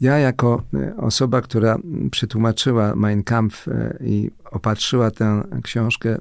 Ja, 0.01 0.19
jako 0.19 0.63
e, 0.75 0.97
osoba, 0.97 1.43
która 1.43 1.79
przetłumaczyła 2.11 2.95
Mein 2.95 3.23
Kampf 3.23 3.67
i 4.01 4.31
opatrzyła 4.45 5.11
tę 5.11 5.43
książkę 5.63 6.19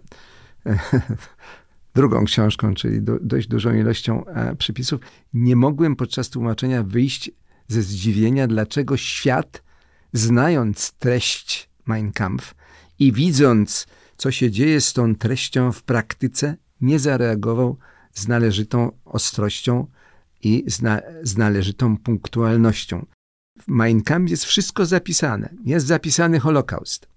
drugą 1.95 2.25
książką, 2.25 2.73
czyli 2.73 3.01
do, 3.01 3.19
dość 3.21 3.47
dużą 3.47 3.73
ilością 3.73 4.23
przypisów, 4.57 5.01
nie 5.33 5.55
mogłem 5.55 5.95
podczas 5.95 6.29
tłumaczenia 6.29 6.83
wyjść 6.83 7.31
ze 7.67 7.81
zdziwienia, 7.81 8.47
dlaczego 8.47 8.97
świat, 8.97 9.63
znając 10.13 10.91
treść 10.91 11.70
Mein 11.91 12.11
Kampf 12.11 12.55
i 12.99 13.11
widząc, 13.11 13.87
co 14.17 14.31
się 14.31 14.51
dzieje 14.51 14.81
z 14.81 14.93
tą 14.93 15.15
treścią 15.15 15.71
w 15.71 15.83
praktyce, 15.83 16.55
nie 16.81 16.99
zareagował 16.99 17.77
z 18.13 18.27
należytą 18.27 18.91
ostrością 19.05 19.87
i 20.43 20.63
z, 20.67 20.81
na, 20.81 21.01
z 21.23 21.37
należytą 21.37 21.97
punktualnością. 21.97 23.05
W 23.61 23.67
Mein 23.67 24.01
Kampf 24.03 24.31
jest 24.31 24.45
wszystko 24.45 24.85
zapisane. 24.85 25.49
Jest 25.65 25.87
zapisany 25.87 26.39
Holokaust, 26.39 27.07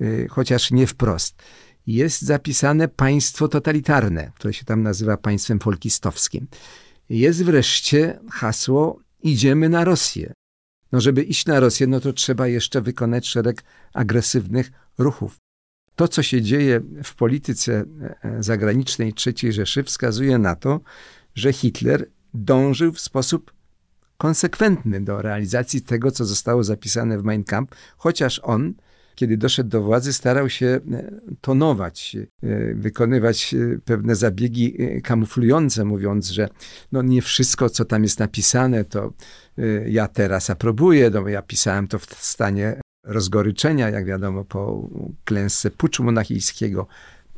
yy, 0.00 0.26
chociaż 0.30 0.70
nie 0.70 0.86
wprost. 0.86 1.42
Jest 1.86 2.22
zapisane 2.22 2.88
państwo 2.88 3.48
totalitarne, 3.48 4.32
które 4.34 4.54
się 4.54 4.64
tam 4.64 4.82
nazywa 4.82 5.16
państwem 5.16 5.58
folkistowskim. 5.60 6.46
Jest 7.08 7.44
wreszcie 7.44 8.18
hasło 8.30 9.00
idziemy 9.22 9.68
na 9.68 9.84
Rosję. 9.84 10.32
No 10.92 11.00
żeby 11.00 11.22
iść 11.22 11.46
na 11.46 11.60
Rosję, 11.60 11.86
no 11.86 12.00
to 12.00 12.12
trzeba 12.12 12.48
jeszcze 12.48 12.80
wykonać 12.80 13.26
szereg 13.26 13.64
agresywnych 13.92 14.72
ruchów. 14.98 15.36
To, 15.96 16.08
co 16.08 16.22
się 16.22 16.42
dzieje 16.42 16.80
w 17.04 17.14
polityce 17.14 17.84
e, 18.22 18.42
zagranicznej 18.42 19.14
III 19.26 19.52
Rzeszy, 19.52 19.82
wskazuje 19.82 20.38
na 20.38 20.56
to, 20.56 20.80
że 21.34 21.52
Hitler 21.52 22.10
dążył 22.34 22.92
w 22.92 23.00
sposób 23.00 23.52
konsekwentny 24.18 25.00
do 25.00 25.22
realizacji 25.22 25.82
tego, 25.82 26.10
co 26.10 26.24
zostało 26.24 26.64
zapisane 26.64 27.18
w 27.18 27.24
Mein 27.24 27.44
Kampf, 27.44 27.76
chociaż 27.96 28.40
on, 28.42 28.74
kiedy 29.16 29.36
doszedł 29.36 29.70
do 29.70 29.82
władzy, 29.82 30.12
starał 30.12 30.50
się 30.50 30.66
e, 30.66 30.80
tonować, 31.40 32.16
e, 32.42 32.74
wykonywać 32.74 33.54
pewne 33.84 34.16
zabiegi 34.16 34.76
kamuflujące, 35.02 35.84
mówiąc, 35.84 36.28
że 36.28 36.48
no 36.92 37.02
nie 37.02 37.22
wszystko, 37.22 37.70
co 37.70 37.84
tam 37.84 38.02
jest 38.02 38.18
napisane, 38.18 38.84
to 38.84 39.12
ja 39.86 40.08
teraz 40.08 40.50
aprobuję, 40.50 41.10
no 41.10 41.28
ja 41.28 41.42
pisałem 41.42 41.88
to 41.88 41.98
w 41.98 42.14
stanie 42.14 42.80
rozgoryczenia, 43.04 43.90
jak 43.90 44.06
wiadomo, 44.06 44.44
po 44.44 44.90
klęsce 45.24 45.70
puczu 45.70 46.04
monachijskiego, 46.04 46.86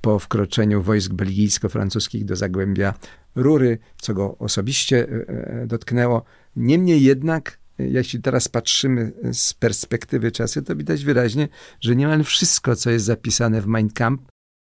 po 0.01 0.19
wkroczeniu 0.19 0.83
wojsk 0.83 1.13
belgijsko-francuskich 1.13 2.25
do 2.25 2.37
Zagłębia 2.37 2.95
Rury, 3.35 3.79
co 4.01 4.15
go 4.15 4.39
osobiście 4.39 5.09
e, 5.09 5.29
e, 5.29 5.67
dotknęło. 5.67 6.25
Niemniej 6.57 7.03
jednak, 7.03 7.51
e, 7.51 7.68
jeśli 7.79 8.23
teraz 8.23 8.49
patrzymy 8.49 9.13
z 9.33 9.55
perspektywy 9.55 10.33
czasu, 10.33 10.63
to 10.63 10.77
widać 10.77 11.05
wyraźnie, 11.05 11.49
że 11.81 11.97
niemal 11.97 12.25
wszystko, 12.25 12.77
co 12.77 12.91
jest 12.91 13.05
zapisane 13.05 13.61
w 13.61 13.67
Mein 13.67 13.91
Kampf, 13.91 14.25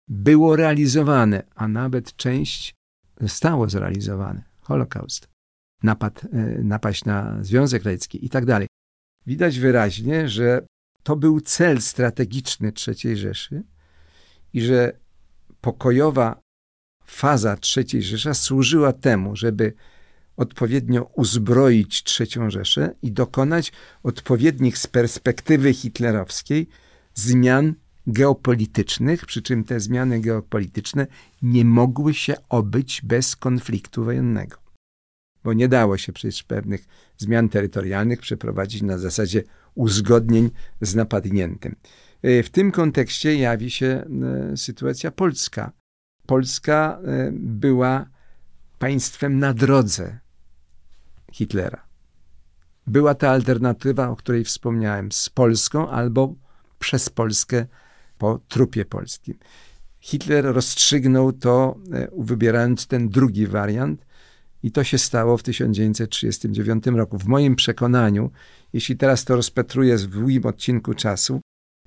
było 0.09 0.57
realizowane, 0.57 1.43
a 1.55 1.69
nawet 1.69 2.17
część 2.17 2.75
zostało 3.21 3.69
zrealizowane. 3.69 4.43
Holokaust, 4.61 5.29
napad, 5.83 6.27
napaść 6.63 7.05
na 7.05 7.45
Związek 7.45 7.85
Radziecki 7.85 8.27
i 8.27 8.29
tak 8.29 8.47
dalej. 8.47 8.69
Widać 9.27 9.59
wyraźnie, 9.59 10.29
że 10.29 10.67
to 11.03 11.17
był 11.17 11.41
cel 11.41 11.81
strategiczny 11.81 12.73
III 12.87 13.17
Rzeszy 13.17 13.63
i 14.53 14.61
że 14.61 14.93
pokojowa 15.61 16.41
faza 17.05 17.57
III 17.77 18.03
Rzesza 18.03 18.35
służyła 18.35 18.93
temu, 18.93 19.37
żeby 19.37 19.75
odpowiednio 20.43 21.11
uzbroić 21.17 22.21
III 22.21 22.51
Rzeszę 22.51 22.95
i 23.03 23.13
dokonać 23.13 23.73
odpowiednich 24.03 24.79
z 24.79 24.87
perspektywy 24.87 25.75
hitlerowskiej 25.75 26.69
zmian 27.15 27.75
geopolitycznych, 28.07 29.27
przy 29.27 29.43
czym 29.43 29.65
te 29.65 29.81
zmiany 29.81 30.21
geopolityczne 30.21 31.07
nie 31.43 31.65
mogły 31.65 32.15
się 32.15 32.35
obyć 32.49 33.03
bez 33.05 33.37
konfliktu 33.37 34.05
wojennego. 34.05 34.57
bo 35.45 35.53
nie 35.53 35.69
dało 35.69 35.99
się 35.99 36.13
przecież 36.13 36.43
pewnych 36.43 36.87
zmian 37.19 37.49
terytorialnych 37.49 38.21
przeprowadzić 38.21 38.83
na 38.83 38.99
zasadzie 38.99 39.43
uzgodnień 39.75 40.51
z 40.81 40.95
napadniętym. 40.95 41.77
W 42.23 42.49
tym 42.53 42.73
kontekście 42.73 43.35
jawi 43.35 43.71
się 43.71 44.05
sytuacja 44.57 45.11
polska. 45.11 45.73
Polska 46.27 47.01
była 47.33 48.07
państwem 48.79 49.39
na 49.39 49.55
drodze 49.55 50.19
Hitlera. 51.33 51.87
Była 52.87 53.15
ta 53.15 53.31
alternatywa, 53.31 54.09
o 54.09 54.17
której 54.17 54.45
wspomniałem, 54.45 55.13
z 55.13 55.29
Polską 55.29 55.91
albo 55.91 56.35
przez 56.79 57.09
Polskę 57.09 57.67
po 58.19 58.41
trupie 58.49 58.85
polskim. 58.85 59.39
Hitler 60.01 60.45
rozstrzygnął 60.45 61.33
to, 61.33 61.79
e, 61.93 62.09
wybierając 62.19 62.87
ten 62.87 63.09
drugi 63.09 63.47
wariant, 63.47 64.07
i 64.63 64.73
to 64.73 64.85
się 64.85 64.99
stało 64.99 65.37
w 65.37 65.43
1939 65.43 66.87
roku. 66.97 67.19
W 67.19 67.27
moim 67.27 67.57
przekonaniu, 67.57 68.31
jeśli 68.73 68.97
teraz 68.97 69.25
to 69.25 69.37
rozpatruję 69.37 69.97
w 69.97 70.07
długim 70.07 70.47
odcinku 70.47 70.95
czasu, 70.95 71.41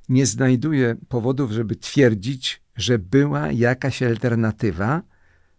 nie 0.10 0.26
znajduję 0.26 0.96
powodów, 1.08 1.52
żeby 1.52 1.76
twierdzić, 1.76 2.62
że 2.76 3.00
była 3.00 3.52
jakaś 3.52 4.04
alternatywa, 4.04 5.02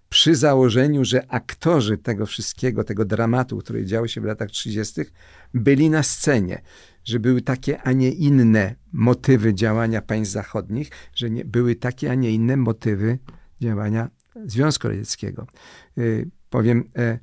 przy 0.08 0.34
założeniu, 0.34 1.04
że 1.04 1.26
aktorzy 1.28 1.98
tego 1.98 2.26
wszystkiego, 2.26 2.84
tego 2.84 3.04
dramatu, 3.04 3.58
który 3.58 3.86
działo 3.86 4.08
się 4.08 4.20
w 4.20 4.24
latach 4.24 4.50
30., 4.50 5.00
byli 5.54 5.90
na 5.90 6.02
scenie, 6.02 6.62
że 7.04 7.20
były 7.20 7.42
takie, 7.42 7.82
a 7.82 7.92
nie 7.92 8.10
inne 8.10 8.74
motywy 8.92 9.54
działania 9.54 10.02
państw 10.02 10.34
zachodnich, 10.34 10.90
że 11.14 11.30
nie, 11.30 11.44
były 11.44 11.74
takie, 11.74 12.10
a 12.10 12.14
nie 12.14 12.30
inne 12.30 12.56
motywy 12.56 13.18
działania 13.60 14.10
Związku 14.44 14.88
Radzieckiego. 14.88 15.46
Y, 15.98 16.30
powiem, 16.50 16.90
e, 16.96 17.18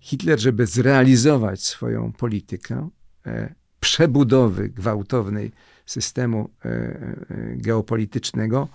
Hitler, 0.00 0.40
żeby 0.40 0.66
zrealizować 0.66 1.62
swoją 1.62 2.12
politykę 2.12 2.88
e, 3.26 3.54
przebudowy 3.80 4.68
gwałtownej 4.68 5.52
systemu 5.86 6.50
e, 6.64 6.68
e 6.68 7.26
geopolitycznego, 7.56 8.68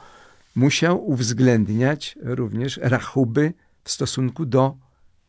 musiał 0.56 1.10
uwzględniać 1.10 2.18
również 2.22 2.80
rachuby 2.84 3.54
w 3.84 3.92
stosunku 3.92 4.46
do 4.46 4.78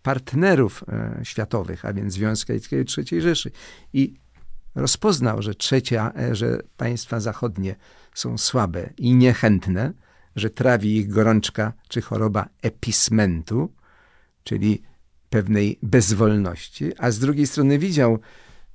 partnerów 0.02 0.84
e, 0.88 1.20
światowych, 1.24 1.84
a 1.84 1.92
więc 1.92 2.12
Związku 2.12 2.52
Radzieckiego 2.52 2.82
i 2.82 3.04
III 3.12 3.22
Rzeszy. 3.22 3.50
I 3.92 4.14
rozpoznał, 4.74 5.42
że 5.42 5.54
trzecia, 5.54 6.12
e, 6.18 6.34
że 6.34 6.60
państwa 6.76 7.20
zachodnie 7.20 7.76
są 8.14 8.38
słabe 8.38 8.90
i 8.98 9.14
niechętne, 9.14 9.92
że 10.36 10.50
trawi 10.50 10.96
ich 10.96 11.08
gorączka 11.08 11.72
czy 11.88 12.00
choroba 12.00 12.48
epismentu, 12.62 13.72
czyli 14.44 14.82
pewnej 15.30 15.78
bezwolności, 15.82 16.92
a 16.98 17.10
z 17.10 17.18
drugiej 17.18 17.46
strony 17.46 17.78
widział, 17.78 18.18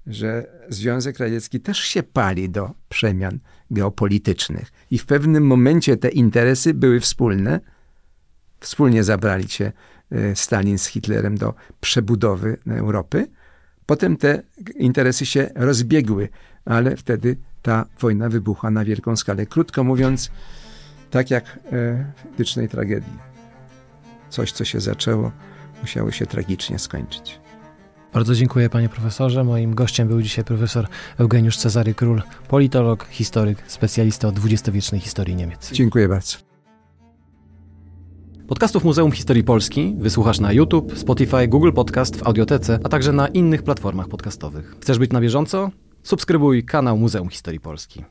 że 0.08 0.48
Związek 0.70 1.20
Radziecki 1.20 1.60
też 1.60 1.80
się 1.80 2.04
pali 2.04 2.50
do 2.50 2.72
przemian 2.90 3.40
geopolitycznych 3.72 4.72
i 4.92 4.98
w 4.98 5.06
pewnym 5.06 5.48
momencie 5.48 5.98
te 5.98 6.10
interesy 6.10 6.74
były 6.74 7.00
wspólne. 7.00 7.60
Wspólnie 8.60 9.04
zabrali 9.04 9.50
się 9.50 9.72
e, 10.12 10.36
Stalin 10.36 10.78
z 10.78 10.86
Hitlerem 10.86 11.38
do 11.38 11.54
przebudowy 11.82 12.58
Europy. 12.68 13.28
Potem 13.86 14.18
te 14.18 14.44
interesy 14.76 15.26
się 15.26 15.50
rozbiegły, 15.56 16.30
ale 16.66 16.98
wtedy 16.98 17.38
ta 17.62 17.86
wojna 18.00 18.30
wybuchła 18.30 18.72
na 18.72 18.86
wielką 18.86 19.16
skalę. 19.16 19.46
Krótko 19.46 19.84
mówiąc, 19.84 20.32
tak 21.10 21.32
jak 21.32 21.46
e, 21.46 21.60
w 22.16 22.34
etycznej 22.34 22.70
tragedii. 22.70 23.18
Coś, 24.30 24.52
co 24.52 24.66
się 24.66 24.80
zaczęło, 24.80 25.32
musiało 25.82 26.12
się 26.12 26.26
tragicznie 26.26 26.80
skończyć. 26.80 27.40
Bardzo 28.14 28.36
dziękuję 28.36 28.70
panie 28.70 28.90
profesorze. 28.90 29.44
Moim 29.44 29.76
gościem 29.76 30.08
był 30.08 30.22
dzisiaj 30.22 30.46
profesor 30.46 30.88
Eugeniusz 31.18 31.58
Cezary 31.58 31.94
Król, 31.94 32.22
politolog, 32.48 33.08
historyk, 33.10 33.64
specjalista 33.68 34.28
od 34.28 34.36
dwudziestowiecznej 34.36 35.02
historii 35.02 35.36
Niemiec. 35.36 35.72
Dziękuję 35.72 36.08
bardzo. 36.08 36.38
Podcastów 38.48 38.84
Muzeum 38.84 39.12
Historii 39.12 39.44
Polski 39.44 39.96
wysłuchasz 40.00 40.40
na 40.40 40.54
YouTube, 40.54 40.98
Spotify, 40.98 41.48
Google 41.48 41.72
Podcast, 41.72 42.16
w 42.16 42.28
Audiotece, 42.28 42.80
a 42.84 42.90
także 42.90 43.12
na 43.12 43.28
innych 43.28 43.64
platformach 43.64 44.08
podcastowych. 44.08 44.76
Chcesz 44.82 45.00
być 45.00 45.12
na 45.12 45.22
bieżąco? 45.22 45.70
Subskrybuj 46.04 46.66
kanał 46.66 46.98
Muzeum 46.98 47.30
Historii 47.30 47.60
Polski. 47.60 48.04